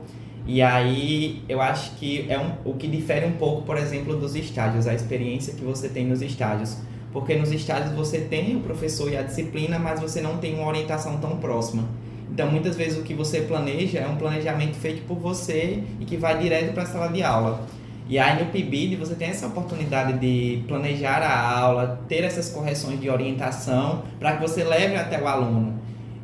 E 0.45 0.61
aí 0.61 1.43
eu 1.49 1.61
acho 1.61 1.93
que 1.93 2.27
é 2.29 2.38
um, 2.38 2.53
o 2.65 2.75
que 2.75 2.88
difere 2.88 3.27
um 3.27 3.33
pouco, 3.33 3.62
por 3.62 3.77
exemplo, 3.77 4.17
dos 4.17 4.35
estágios, 4.35 4.88
a 4.88 4.95
experiência 4.95 5.55
que 5.55 5.62
você 5.62 5.88
tem 5.88 6.07
nos 6.07 6.21
estágios. 6.21 6.79
Porque 7.12 7.37
nos 7.37 7.53
estágios 7.53 7.95
você 7.95 8.23
tem 8.23 8.57
o 8.57 8.61
professor 8.61 9.12
e 9.12 9.17
a 9.17 9.23
disciplina, 9.23 9.79
mas 9.79 10.01
você 10.01 10.21
não 10.21 10.38
tem 10.38 10.55
uma 10.55 10.67
orientação 10.67 11.19
tão 11.19 11.37
próxima. 11.37 11.85
Então, 12.33 12.51
muitas 12.51 12.77
vezes 12.77 12.99
o 12.99 13.03
que 13.03 13.12
você 13.12 13.42
planeja 13.42 13.99
é 13.99 14.09
um 14.09 14.16
planejamento 14.16 14.75
feito 14.77 15.03
por 15.07 15.18
você 15.18 15.83
e 16.01 16.05
que 16.07 16.16
vai 16.16 16.38
direto 16.38 16.73
para 16.73 16.85
a 16.85 16.87
sala 16.87 17.09
de 17.09 17.23
aula. 17.23 17.66
E 18.09 18.18
aí 18.18 18.42
no 18.42 18.51
PIBID 18.51 18.97
você 18.97 19.14
tem 19.14 19.29
essa 19.29 19.47
oportunidade 19.47 20.18
de 20.18 20.64
planejar 20.66 21.23
a 21.23 21.59
aula, 21.59 22.01
ter 22.09 22.25
essas 22.25 22.49
correções 22.49 22.99
de 22.99 23.11
orientação 23.11 24.03
para 24.18 24.37
que 24.37 24.40
você 24.40 24.64
leve 24.64 24.97
até 24.97 25.21
o 25.21 25.29
aluno. 25.29 25.79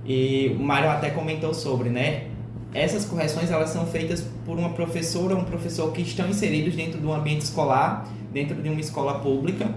E 0.05 0.57
o 0.59 0.63
Mário 0.63 0.89
até 0.89 1.11
comentou 1.11 1.53
sobre, 1.53 1.91
né? 1.91 2.25
Essas 2.73 3.05
correções 3.05 3.51
elas 3.51 3.69
são 3.69 3.87
feitas 3.87 4.27
por 4.47 4.59
uma 4.59 4.71
professora 4.71 5.35
ou 5.35 5.43
um 5.43 5.45
professor 5.45 5.93
que 5.93 6.01
estão 6.01 6.29
inseridos 6.29 6.75
dentro 6.75 6.99
do 6.99 7.13
ambiente 7.13 7.43
escolar, 7.43 8.09
dentro 8.33 8.63
de 8.63 8.69
uma 8.71 8.81
escola 8.81 9.19
pública 9.21 9.71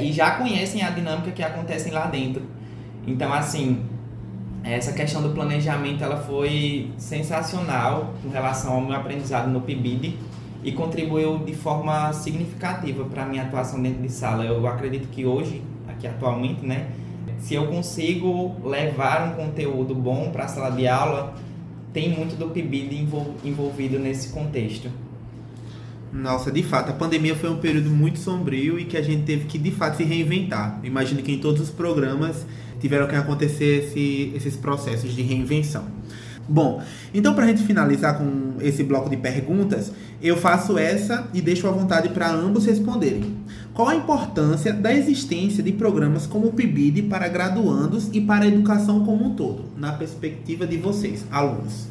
e 0.00 0.12
já 0.12 0.32
conhecem 0.32 0.82
a 0.82 0.90
dinâmica 0.90 1.30
que 1.30 1.44
acontece 1.44 1.90
lá 1.90 2.06
dentro. 2.06 2.42
Então, 3.06 3.32
assim, 3.32 3.80
essa 4.62 4.92
questão 4.92 5.22
do 5.22 5.30
planejamento 5.30 6.04
ela 6.04 6.18
foi 6.18 6.90
sensacional 6.98 8.14
com 8.22 8.28
relação 8.28 8.74
ao 8.74 8.80
meu 8.80 8.94
aprendizado 8.94 9.50
no 9.50 9.60
PIBID 9.60 10.18
e 10.62 10.72
contribuiu 10.72 11.38
de 11.38 11.54
forma 11.54 12.12
significativa 12.12 13.04
para 13.04 13.22
a 13.22 13.26
minha 13.26 13.42
atuação 13.42 13.80
dentro 13.80 14.02
de 14.02 14.10
sala. 14.10 14.44
Eu 14.44 14.66
acredito 14.66 15.08
que 15.08 15.24
hoje, 15.24 15.62
aqui 15.88 16.06
atualmente, 16.06 16.64
né, 16.64 16.88
se 17.38 17.54
eu 17.54 17.66
consigo 17.68 18.56
levar 18.62 19.28
um 19.28 19.44
conteúdo 19.44 19.94
bom 19.94 20.30
para 20.30 20.44
a 20.44 20.48
sala 20.48 20.70
de 20.70 20.86
aula, 20.86 21.34
tem 21.92 22.10
muito 22.10 22.36
do 22.36 22.48
PIBID 22.48 23.08
envolvido 23.42 23.98
nesse 23.98 24.28
contexto. 24.28 24.90
Nossa, 26.12 26.50
de 26.50 26.62
fato, 26.62 26.90
a 26.90 26.92
pandemia 26.92 27.36
foi 27.36 27.48
um 27.50 27.58
período 27.58 27.88
muito 27.88 28.18
sombrio 28.18 28.78
e 28.78 28.84
que 28.84 28.96
a 28.96 29.02
gente 29.02 29.22
teve 29.22 29.44
que, 29.44 29.56
de 29.56 29.70
fato, 29.70 29.96
se 29.96 30.04
reinventar. 30.04 30.80
Imagino 30.82 31.22
que 31.22 31.32
em 31.32 31.38
todos 31.38 31.60
os 31.60 31.70
programas 31.70 32.44
tiveram 32.80 33.06
que 33.06 33.14
acontecer 33.14 33.84
esse, 33.84 34.32
esses 34.34 34.56
processos 34.56 35.14
de 35.14 35.22
reinvenção. 35.22 35.84
Bom, 36.48 36.82
então 37.14 37.32
para 37.32 37.44
a 37.44 37.46
gente 37.46 37.62
finalizar 37.62 38.18
com 38.18 38.54
esse 38.60 38.82
bloco 38.82 39.08
de 39.08 39.16
perguntas, 39.16 39.92
eu 40.20 40.36
faço 40.36 40.76
essa 40.76 41.28
e 41.32 41.40
deixo 41.40 41.68
à 41.68 41.70
vontade 41.70 42.08
para 42.08 42.28
ambos 42.28 42.66
responderem. 42.66 43.36
Qual 43.72 43.88
a 43.88 43.94
importância 43.94 44.72
da 44.72 44.92
existência 44.92 45.62
de 45.62 45.70
programas 45.70 46.26
como 46.26 46.48
o 46.48 46.52
PIBID 46.52 47.02
para 47.02 47.28
graduandos 47.28 48.10
e 48.12 48.20
para 48.20 48.44
a 48.44 48.48
educação 48.48 49.04
como 49.04 49.26
um 49.26 49.34
todo, 49.34 49.66
na 49.76 49.92
perspectiva 49.92 50.66
de 50.66 50.76
vocês, 50.76 51.24
alunos? 51.30 51.86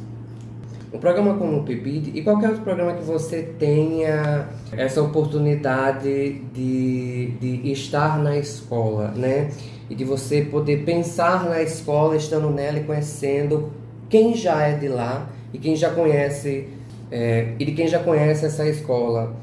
Um 0.92 0.98
programa 0.98 1.36
como 1.36 1.60
o 1.60 1.64
PIBID 1.64 2.12
e 2.16 2.22
qualquer 2.22 2.50
outro 2.50 2.64
programa 2.64 2.94
que 2.94 3.04
você 3.04 3.44
tenha 3.58 4.50
essa 4.72 5.02
oportunidade 5.02 6.42
de, 6.54 7.32
de 7.40 7.72
estar 7.72 8.22
na 8.22 8.38
escola, 8.38 9.12
né? 9.16 9.52
E 9.90 9.96
de 9.96 10.04
você 10.04 10.42
poder 10.42 10.84
pensar 10.86 11.50
na 11.50 11.62
escola, 11.62 12.16
estando 12.16 12.50
nela 12.50 12.78
e 12.80 12.84
conhecendo 12.84 13.72
quem 14.10 14.36
já 14.36 14.62
é 14.64 14.76
de 14.76 14.88
lá 14.88 15.30
e 15.54 15.58
quem 15.58 15.76
já 15.76 15.90
conhece 15.90 16.68
é, 17.12 17.54
e 17.60 17.66
de 17.66 17.72
quem 17.72 17.88
já 17.88 18.00
conhece 18.00 18.46
essa 18.46 18.68
escola, 18.68 19.36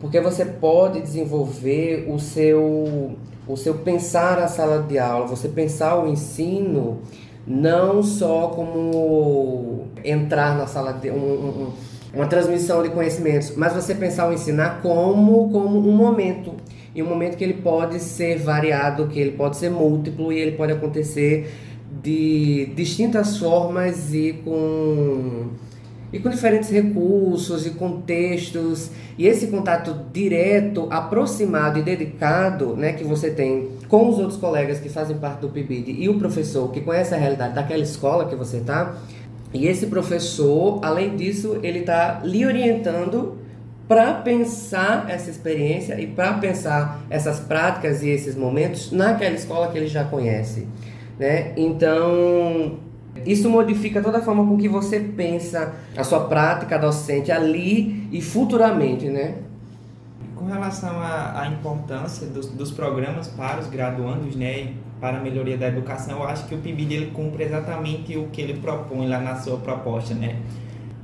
porque 0.00 0.20
você 0.20 0.44
pode 0.44 1.00
desenvolver 1.00 2.06
o 2.08 2.18
seu 2.18 3.16
o 3.46 3.56
seu 3.56 3.74
pensar 3.74 4.38
a 4.38 4.46
sala 4.46 4.82
de 4.82 4.98
aula, 4.98 5.26
você 5.26 5.48
pensar 5.48 5.96
o 5.96 6.08
ensino 6.08 7.00
não 7.44 8.02
só 8.02 8.48
como 8.48 9.86
entrar 10.04 10.56
na 10.56 10.66
sala 10.66 10.92
de 10.92 11.10
um, 11.10 11.16
um, 11.16 11.72
uma 12.14 12.26
transmissão 12.26 12.82
de 12.84 12.90
conhecimentos, 12.90 13.54
mas 13.56 13.72
você 13.72 13.96
pensar 13.96 14.28
o 14.28 14.32
ensinar 14.32 14.80
como 14.80 15.50
como 15.50 15.78
um 15.78 15.92
momento 15.92 16.52
e 16.94 17.02
um 17.02 17.06
momento 17.06 17.36
que 17.36 17.44
ele 17.44 17.54
pode 17.54 17.98
ser 17.98 18.38
variado, 18.38 19.06
que 19.08 19.18
ele 19.18 19.32
pode 19.32 19.56
ser 19.56 19.70
múltiplo 19.70 20.32
e 20.32 20.38
ele 20.38 20.52
pode 20.52 20.72
acontecer 20.72 21.50
de 22.02 22.66
distintas 22.74 23.36
formas 23.36 24.14
e 24.14 24.34
com 24.44 25.50
e 26.12 26.18
com 26.18 26.28
diferentes 26.28 26.68
recursos 26.68 27.66
e 27.66 27.70
contextos. 27.70 28.90
E 29.16 29.26
esse 29.26 29.46
contato 29.46 29.96
direto, 30.12 30.86
aproximado 30.90 31.78
e 31.78 31.82
dedicado, 31.82 32.76
né, 32.76 32.92
que 32.92 33.02
você 33.02 33.30
tem 33.30 33.70
com 33.88 34.10
os 34.10 34.18
outros 34.18 34.38
colegas 34.38 34.78
que 34.78 34.90
fazem 34.90 35.16
parte 35.16 35.40
do 35.40 35.48
PIBID 35.48 35.92
e 35.92 36.08
o 36.10 36.18
professor 36.18 36.70
que 36.70 36.82
conhece 36.82 37.14
a 37.14 37.16
realidade 37.16 37.54
daquela 37.54 37.82
escola 37.82 38.28
que 38.28 38.36
você 38.36 38.58
está, 38.58 38.94
e 39.54 39.66
esse 39.66 39.86
professor, 39.86 40.80
além 40.82 41.16
disso, 41.16 41.58
ele 41.62 41.80
está 41.80 42.22
lhe 42.24 42.44
orientando 42.44 43.38
para 43.92 44.14
pensar 44.14 45.04
essa 45.10 45.28
experiência 45.28 46.00
e 46.00 46.06
para 46.06 46.32
pensar 46.38 47.02
essas 47.10 47.40
práticas 47.40 48.02
e 48.02 48.08
esses 48.08 48.34
momentos 48.34 48.90
naquela 48.90 49.34
escola 49.34 49.70
que 49.70 49.76
ele 49.76 49.86
já 49.86 50.02
conhece. 50.02 50.66
Né? 51.18 51.52
Então, 51.58 52.78
isso 53.26 53.50
modifica 53.50 54.00
toda 54.00 54.16
a 54.16 54.22
forma 54.22 54.46
com 54.46 54.56
que 54.56 54.66
você 54.66 54.98
pensa 54.98 55.74
a 55.94 56.02
sua 56.02 56.20
prática 56.20 56.78
docente 56.78 57.30
ali 57.30 58.08
e 58.10 58.22
futuramente, 58.22 59.10
né? 59.10 59.34
Com 60.34 60.46
relação 60.46 60.98
à, 60.98 61.46
importância 61.52 62.26
dos, 62.26 62.46
dos, 62.46 62.70
programas 62.70 63.28
para 63.28 63.60
os 63.60 63.66
graduandos, 63.66 64.34
né, 64.34 64.72
para 64.98 65.18
a 65.18 65.20
melhoria 65.20 65.58
da 65.58 65.68
educação, 65.68 66.20
eu 66.20 66.26
acho 66.26 66.46
que 66.46 66.54
o 66.54 66.58
PIBID 66.58 66.94
ele 66.94 67.10
cumpre 67.12 67.44
exatamente 67.44 68.16
o 68.16 68.28
que 68.28 68.40
ele 68.40 68.54
propõe 68.54 69.06
lá 69.06 69.20
na 69.20 69.36
sua 69.36 69.58
proposta, 69.58 70.14
né? 70.14 70.38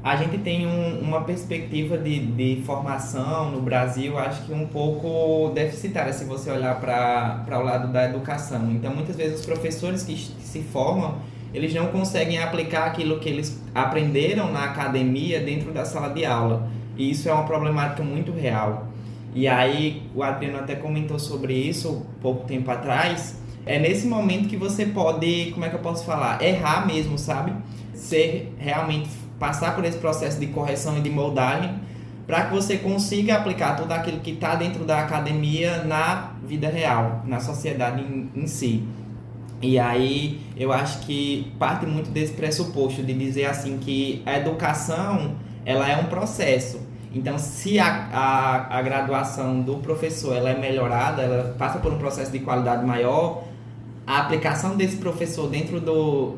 A 0.02 0.14
gente 0.14 0.38
tem 0.38 0.64
um, 0.64 1.00
uma 1.00 1.22
perspectiva 1.22 1.98
de, 1.98 2.20
de 2.20 2.62
formação 2.64 3.50
no 3.50 3.60
Brasil, 3.60 4.16
acho 4.16 4.44
que 4.44 4.52
um 4.52 4.66
pouco 4.66 5.50
deficitária 5.52 6.12
se 6.12 6.24
você 6.24 6.50
olhar 6.50 6.80
para 6.80 7.58
o 7.58 7.62
lado 7.62 7.92
da 7.92 8.04
educação. 8.04 8.70
Então, 8.70 8.94
muitas 8.94 9.16
vezes 9.16 9.40
os 9.40 9.46
professores 9.46 10.04
que, 10.04 10.16
se 10.16 10.62
formam, 10.62 11.16
eles 11.52 11.74
não 11.74 11.88
conseguem 11.88 12.38
aplicar 12.38 12.86
aquilo 12.86 13.18
que 13.18 13.28
eles 13.28 13.60
aprenderam 13.74 14.52
na 14.52 14.66
academia 14.66 15.40
dentro 15.40 15.72
da 15.72 15.84
sala 15.84 16.10
de 16.10 16.24
aula. 16.24 16.70
E 16.96 17.10
isso 17.10 17.28
é 17.28 17.32
uma 17.32 17.44
problemática 17.44 18.02
muito 18.02 18.30
real. 18.30 18.86
E 19.34 19.48
aí, 19.48 20.02
o 20.14 20.22
Adriano 20.22 20.58
até 20.58 20.76
comentou 20.76 21.18
sobre 21.18 21.54
isso 21.54 22.06
pouco 22.20 22.46
tempo 22.46 22.70
atrás. 22.70 23.36
É 23.66 23.78
nesse 23.78 24.06
momento 24.06 24.48
que 24.48 24.56
você 24.56 24.86
pode, 24.86 25.50
como 25.52 25.64
é 25.64 25.68
que 25.68 25.74
eu 25.74 25.80
posso 25.80 26.04
falar? 26.04 26.42
Errar 26.42 26.86
mesmo, 26.86 27.18
sabe? 27.18 27.52
Ser 27.92 28.54
realmente 28.58 29.08
passar 29.38 29.74
por 29.74 29.84
esse 29.84 29.98
processo 29.98 30.38
de 30.38 30.48
correção 30.48 30.98
e 30.98 31.00
de 31.00 31.10
moldagem 31.10 31.78
para 32.26 32.44
que 32.44 32.54
você 32.54 32.76
consiga 32.76 33.36
aplicar 33.36 33.74
tudo 33.74 33.90
aquilo 33.92 34.20
que 34.20 34.32
está 34.32 34.54
dentro 34.54 34.84
da 34.84 35.00
academia 35.00 35.82
na 35.84 36.32
vida 36.44 36.68
real, 36.68 37.22
na 37.24 37.40
sociedade 37.40 38.02
em, 38.02 38.30
em 38.34 38.46
si. 38.46 38.86
E 39.62 39.78
aí 39.78 40.40
eu 40.54 40.70
acho 40.70 41.00
que 41.00 41.50
parte 41.58 41.86
muito 41.86 42.10
desse 42.10 42.34
pressuposto 42.34 43.02
de 43.02 43.14
dizer 43.14 43.46
assim 43.46 43.78
que 43.78 44.22
a 44.26 44.36
educação 44.36 45.36
ela 45.64 45.88
é 45.88 45.96
um 45.96 46.04
processo. 46.04 46.80
Então, 47.14 47.38
se 47.38 47.78
a, 47.78 48.08
a, 48.12 48.78
a 48.78 48.82
graduação 48.82 49.62
do 49.62 49.78
professor 49.78 50.36
ela 50.36 50.50
é 50.50 50.58
melhorada, 50.58 51.22
ela 51.22 51.54
passa 51.58 51.78
por 51.78 51.92
um 51.92 51.98
processo 51.98 52.30
de 52.30 52.40
qualidade 52.40 52.84
maior, 52.84 53.44
a 54.06 54.18
aplicação 54.18 54.76
desse 54.76 54.96
professor 54.96 55.48
dentro 55.48 55.80
do, 55.80 56.36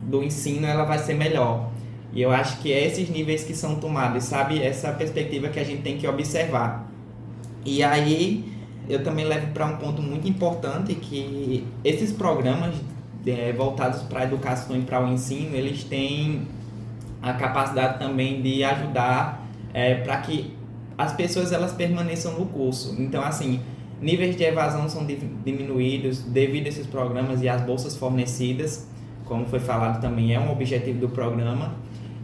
do 0.00 0.22
ensino 0.22 0.66
ela 0.66 0.84
vai 0.84 0.98
ser 0.98 1.14
melhor. 1.14 1.70
E 2.12 2.20
eu 2.20 2.30
acho 2.30 2.58
que 2.58 2.72
é 2.72 2.86
esses 2.86 3.08
níveis 3.08 3.42
que 3.42 3.54
são 3.54 3.76
tomados, 3.76 4.24
sabe? 4.24 4.62
Essa 4.62 4.92
perspectiva 4.92 5.48
que 5.48 5.58
a 5.58 5.64
gente 5.64 5.82
tem 5.82 5.96
que 5.96 6.06
observar. 6.06 6.90
E 7.64 7.82
aí 7.82 8.44
eu 8.88 9.02
também 9.02 9.24
levo 9.24 9.48
para 9.52 9.66
um 9.66 9.76
ponto 9.76 10.02
muito 10.02 10.28
importante 10.28 10.94
que 10.94 11.66
esses 11.84 12.12
programas 12.12 12.74
é, 13.26 13.52
voltados 13.52 14.02
para 14.02 14.20
a 14.20 14.24
educação 14.24 14.76
e 14.76 14.82
para 14.82 15.02
o 15.02 15.12
ensino, 15.12 15.54
eles 15.54 15.84
têm 15.84 16.42
a 17.22 17.32
capacidade 17.32 17.98
também 17.98 18.42
de 18.42 18.64
ajudar 18.64 19.46
é, 19.72 19.94
para 19.94 20.18
que 20.18 20.56
as 20.98 21.12
pessoas 21.12 21.52
elas 21.52 21.72
permaneçam 21.72 22.38
no 22.38 22.46
curso. 22.46 22.94
Então, 22.98 23.22
assim, 23.22 23.60
níveis 24.00 24.36
de 24.36 24.42
evasão 24.42 24.88
são 24.88 25.06
diminuídos 25.06 26.22
devido 26.22 26.66
a 26.66 26.68
esses 26.68 26.86
programas 26.86 27.42
e 27.42 27.48
às 27.48 27.62
bolsas 27.62 27.96
fornecidas, 27.96 28.88
como 29.24 29.46
foi 29.46 29.60
falado 29.60 30.00
também, 30.00 30.34
é 30.34 30.40
um 30.40 30.50
objetivo 30.50 30.98
do 30.98 31.08
programa. 31.08 31.74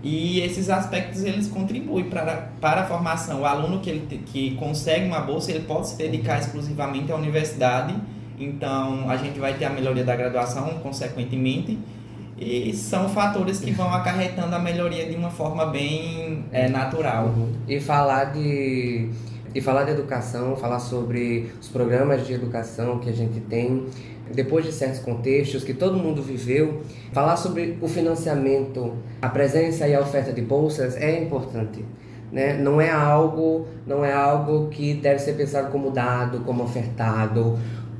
E 0.02 0.40
esses 0.40 0.70
aspectos 0.70 1.24
eles 1.24 1.48
contribuem 1.48 2.04
para, 2.04 2.50
para 2.60 2.82
a 2.82 2.84
formação. 2.84 3.40
O 3.40 3.44
aluno 3.44 3.80
que, 3.80 3.90
ele, 3.90 4.22
que 4.26 4.54
consegue 4.54 5.06
uma 5.06 5.20
bolsa, 5.20 5.50
ele 5.50 5.64
pode 5.64 5.88
se 5.88 5.96
dedicar 5.96 6.38
exclusivamente 6.38 7.10
à 7.10 7.16
universidade. 7.16 7.94
Então, 8.38 9.10
a 9.10 9.16
gente 9.16 9.40
vai 9.40 9.54
ter 9.54 9.64
a 9.64 9.70
melhoria 9.70 10.04
da 10.04 10.14
graduação, 10.14 10.78
consequentemente. 10.82 11.78
E 12.40 12.72
são 12.72 13.08
fatores 13.08 13.58
que 13.58 13.72
vão 13.72 13.92
acarretando 13.92 14.54
a 14.54 14.60
melhoria 14.60 15.08
de 15.08 15.16
uma 15.16 15.30
forma 15.30 15.66
bem 15.66 16.44
é, 16.52 16.68
natural. 16.68 17.34
E 17.66 17.80
falar 17.80 18.26
de 18.26 19.10
e 19.54 19.60
falar 19.60 19.84
de 19.84 19.92
educação, 19.92 20.54
falar 20.56 20.78
sobre 20.78 21.50
os 21.60 21.68
programas 21.68 22.26
de 22.26 22.34
educação 22.34 22.98
que 22.98 23.08
a 23.08 23.12
gente 23.12 23.40
tem, 23.40 23.86
depois 24.32 24.64
de 24.64 24.72
certos 24.72 25.00
contextos 25.00 25.64
que 25.64 25.74
todo 25.74 25.96
mundo 25.98 26.22
viveu, 26.22 26.82
falar 27.12 27.36
sobre 27.36 27.78
o 27.80 27.88
financiamento, 27.88 28.94
a 29.20 29.28
presença 29.28 29.86
e 29.86 29.94
a 29.94 30.00
oferta 30.00 30.32
de 30.32 30.42
bolsas 30.42 30.96
é 30.96 31.22
importante. 31.22 31.84
Né? 32.30 32.58
Não 32.58 32.80
é 32.80 32.90
algo, 32.90 33.66
não 33.86 34.04
é 34.04 34.12
algo 34.12 34.68
que 34.68 34.94
deve 34.94 35.18
ser 35.18 35.32
pensado 35.32 35.70
como 35.70 35.90
dado, 35.90 36.40
como 36.40 36.62
ofertado, 36.62 37.58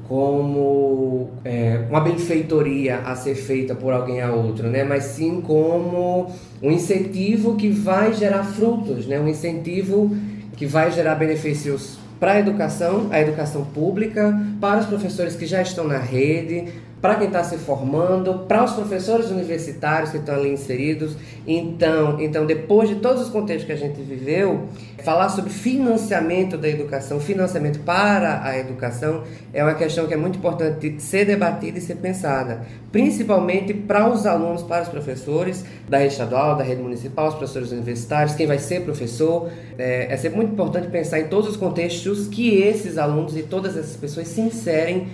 como 0.08 1.30
é, 1.44 1.84
uma 1.88 2.00
benfeitoria 2.00 3.00
a 3.00 3.14
ser 3.14 3.34
feita 3.34 3.74
por 3.74 3.92
alguém 3.92 4.22
a 4.22 4.32
outro, 4.32 4.68
né? 4.68 4.82
Mas 4.82 5.04
sim 5.04 5.42
como 5.42 6.32
um 6.62 6.70
incentivo 6.70 7.56
que 7.56 7.68
vai 7.68 8.14
gerar 8.14 8.42
frutos, 8.42 9.06
né? 9.06 9.20
Um 9.20 9.28
incentivo 9.28 10.16
que 10.56 10.64
vai 10.64 10.90
gerar 10.90 11.14
benefícios 11.14 11.98
para 12.18 12.32
a 12.32 12.38
educação, 12.38 13.08
a 13.10 13.20
educação 13.20 13.64
pública, 13.64 14.34
para 14.60 14.80
os 14.80 14.86
professores 14.86 15.36
que 15.36 15.46
já 15.46 15.62
estão 15.62 15.86
na 15.86 15.98
rede, 15.98 16.72
para 17.00 17.14
quem 17.14 17.28
está 17.28 17.44
se 17.44 17.56
formando, 17.58 18.40
para 18.48 18.64
os 18.64 18.72
professores 18.72 19.30
universitários 19.30 20.10
que 20.10 20.16
estão 20.16 20.34
ali 20.34 20.52
inseridos. 20.52 21.16
Então, 21.46 22.20
então, 22.20 22.44
depois 22.44 22.88
de 22.88 22.96
todos 22.96 23.22
os 23.22 23.28
contextos 23.28 23.66
que 23.66 23.72
a 23.72 23.76
gente 23.76 24.00
viveu, 24.02 24.64
falar 25.04 25.28
sobre 25.28 25.50
financiamento 25.50 26.58
da 26.58 26.68
educação, 26.68 27.20
financiamento 27.20 27.78
para 27.80 28.42
a 28.44 28.58
educação, 28.58 29.22
é 29.52 29.62
uma 29.62 29.74
questão 29.74 30.06
que 30.06 30.14
é 30.14 30.16
muito 30.16 30.38
importante 30.38 31.00
ser 31.00 31.24
debatida 31.24 31.78
e 31.78 31.80
ser 31.80 31.96
pensada, 31.96 32.62
principalmente 32.90 33.72
para 33.72 34.08
os 34.08 34.26
alunos, 34.26 34.62
para 34.62 34.82
os 34.82 34.88
professores 34.88 35.64
da 35.88 35.98
rede 35.98 36.12
estadual, 36.12 36.56
da 36.56 36.64
rede 36.64 36.82
municipal, 36.82 37.28
os 37.28 37.34
professores 37.34 37.70
universitários, 37.70 38.34
quem 38.34 38.46
vai 38.46 38.58
ser 38.58 38.82
professor. 38.82 39.50
É, 39.78 40.12
é 40.12 40.16
sempre 40.16 40.38
muito 40.38 40.52
importante 40.52 40.88
pensar 40.88 41.20
em 41.20 41.28
todos 41.28 41.50
os 41.50 41.56
contextos 41.56 42.26
que 42.26 42.56
esses 42.56 42.98
alunos 42.98 43.36
e 43.36 43.42
todas 43.42 43.76
essas 43.76 43.96
pessoas 43.96 44.26
se 44.26 44.40
inserem 44.40 45.06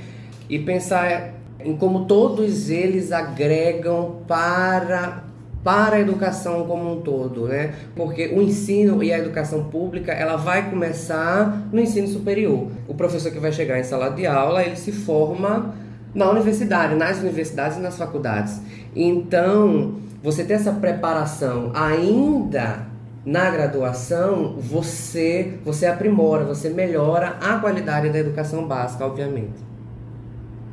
e 0.49 0.59
pensar 0.59 1.44
em 1.65 1.77
como 1.77 2.05
todos 2.05 2.71
eles 2.71 3.11
agregam 3.13 4.17
para 4.29 5.25
para 5.65 5.97
a 5.97 6.01
educação 6.01 6.67
como 6.67 6.93
um 6.93 7.01
todo, 7.01 7.49
né? 7.49 7.75
Porque 7.97 8.27
o 8.27 8.43
ensino 8.43 9.03
e 9.03 9.11
a 9.11 9.19
educação 9.19 9.65
pública, 9.65 10.13
ela 10.13 10.37
vai 10.37 10.69
começar 10.69 11.67
no 11.73 11.81
ensino 11.81 12.07
superior. 12.07 12.69
O 12.87 12.93
professor 12.93 13.33
que 13.33 13.39
vai 13.39 13.51
chegar 13.51 13.81
em 13.81 13.83
sala 13.83 14.11
de 14.11 14.27
aula, 14.27 14.63
ele 14.63 14.77
se 14.77 14.93
forma 14.93 15.75
na 16.15 16.31
universidade, 16.31 16.95
nas 16.95 17.19
universidades 17.19 17.79
e 17.79 17.81
nas 17.81 17.97
faculdades. 17.97 18.61
Então, 18.95 19.95
você 20.23 20.45
ter 20.45 20.55
essa 20.55 20.73
preparação 20.73 21.73
ainda 21.75 22.87
na 23.25 23.51
graduação, 23.51 24.57
você 24.59 25.55
você 25.65 25.87
aprimora, 25.87 26.45
você 26.45 26.69
melhora 26.69 27.39
a 27.41 27.59
qualidade 27.59 28.11
da 28.11 28.19
educação 28.19 28.69
básica, 28.69 29.07
obviamente. 29.07 29.64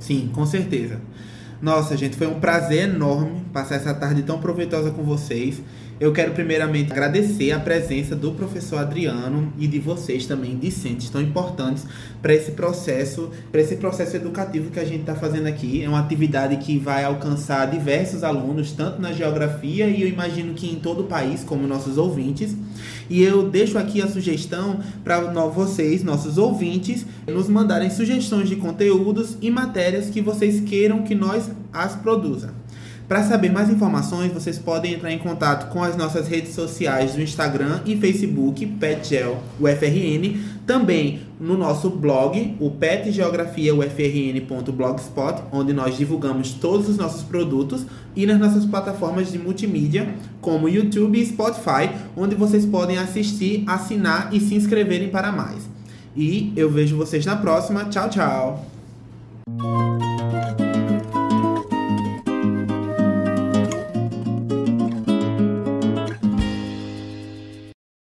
Sim, 0.01 0.29
com 0.33 0.45
certeza. 0.45 0.99
Nossa, 1.61 1.95
gente, 1.95 2.17
foi 2.17 2.27
um 2.27 2.39
prazer 2.39 2.89
enorme 2.89 3.41
passar 3.53 3.75
essa 3.75 3.93
tarde 3.93 4.23
tão 4.23 4.41
proveitosa 4.41 4.89
com 4.91 5.03
vocês. 5.03 5.61
Eu 6.01 6.11
quero 6.11 6.31
primeiramente 6.31 6.91
agradecer 6.91 7.51
a 7.51 7.59
presença 7.59 8.15
do 8.15 8.31
professor 8.31 8.79
Adriano 8.79 9.53
e 9.55 9.67
de 9.67 9.77
vocês 9.77 10.25
também, 10.25 10.57
discentes 10.57 11.11
tão 11.11 11.21
importantes 11.21 11.85
para 12.23 12.33
esse 12.33 12.53
processo, 12.53 13.29
para 13.51 13.61
esse 13.61 13.75
processo 13.75 14.15
educativo 14.15 14.71
que 14.71 14.79
a 14.79 14.83
gente 14.83 15.01
está 15.01 15.13
fazendo 15.13 15.45
aqui. 15.45 15.83
É 15.83 15.87
uma 15.87 15.99
atividade 15.99 16.57
que 16.57 16.79
vai 16.79 17.03
alcançar 17.03 17.69
diversos 17.69 18.23
alunos, 18.23 18.71
tanto 18.71 18.99
na 18.99 19.13
geografia 19.13 19.85
e 19.85 20.01
eu 20.01 20.07
imagino 20.07 20.55
que 20.55 20.71
em 20.71 20.77
todo 20.77 21.01
o 21.01 21.07
país, 21.07 21.43
como 21.43 21.67
nossos 21.67 21.99
ouvintes. 21.99 22.57
E 23.07 23.21
eu 23.21 23.47
deixo 23.47 23.77
aqui 23.77 24.01
a 24.01 24.07
sugestão 24.07 24.79
para 25.03 25.19
vocês, 25.49 26.03
nossos 26.03 26.39
ouvintes, 26.39 27.05
nos 27.27 27.47
mandarem 27.47 27.91
sugestões 27.91 28.49
de 28.49 28.55
conteúdos 28.55 29.37
e 29.39 29.51
matérias 29.51 30.09
que 30.09 30.19
vocês 30.19 30.61
queiram 30.61 31.03
que 31.03 31.13
nós 31.13 31.51
as 31.71 31.95
produza. 31.95 32.59
Para 33.11 33.25
saber 33.25 33.51
mais 33.51 33.69
informações, 33.69 34.31
vocês 34.31 34.57
podem 34.57 34.93
entrar 34.93 35.11
em 35.11 35.19
contato 35.19 35.69
com 35.69 35.83
as 35.83 35.97
nossas 35.97 36.29
redes 36.29 36.55
sociais 36.55 37.13
do 37.13 37.21
Instagram 37.21 37.81
e 37.85 37.97
Facebook, 37.97 38.65
PetGel 38.65 39.37
UFRN, 39.59 40.39
também 40.65 41.19
no 41.37 41.57
nosso 41.57 41.89
blog, 41.89 42.55
o 42.57 42.71
petgeografiaufrn.blogspot, 42.71 45.43
onde 45.51 45.73
nós 45.73 45.97
divulgamos 45.97 46.53
todos 46.53 46.87
os 46.87 46.95
nossos 46.95 47.21
produtos, 47.21 47.85
e 48.15 48.25
nas 48.25 48.39
nossas 48.39 48.65
plataformas 48.65 49.29
de 49.29 49.37
multimídia, 49.37 50.15
como 50.39 50.69
YouTube 50.69 51.19
e 51.19 51.25
Spotify, 51.25 51.89
onde 52.15 52.33
vocês 52.33 52.65
podem 52.65 52.97
assistir, 52.97 53.65
assinar 53.67 54.33
e 54.33 54.39
se 54.39 54.55
inscreverem 54.55 55.09
para 55.09 55.33
mais. 55.33 55.69
E 56.15 56.53
eu 56.55 56.71
vejo 56.71 56.95
vocês 56.95 57.25
na 57.25 57.35
próxima. 57.35 57.83
Tchau, 57.89 58.09
tchau! 58.09 58.65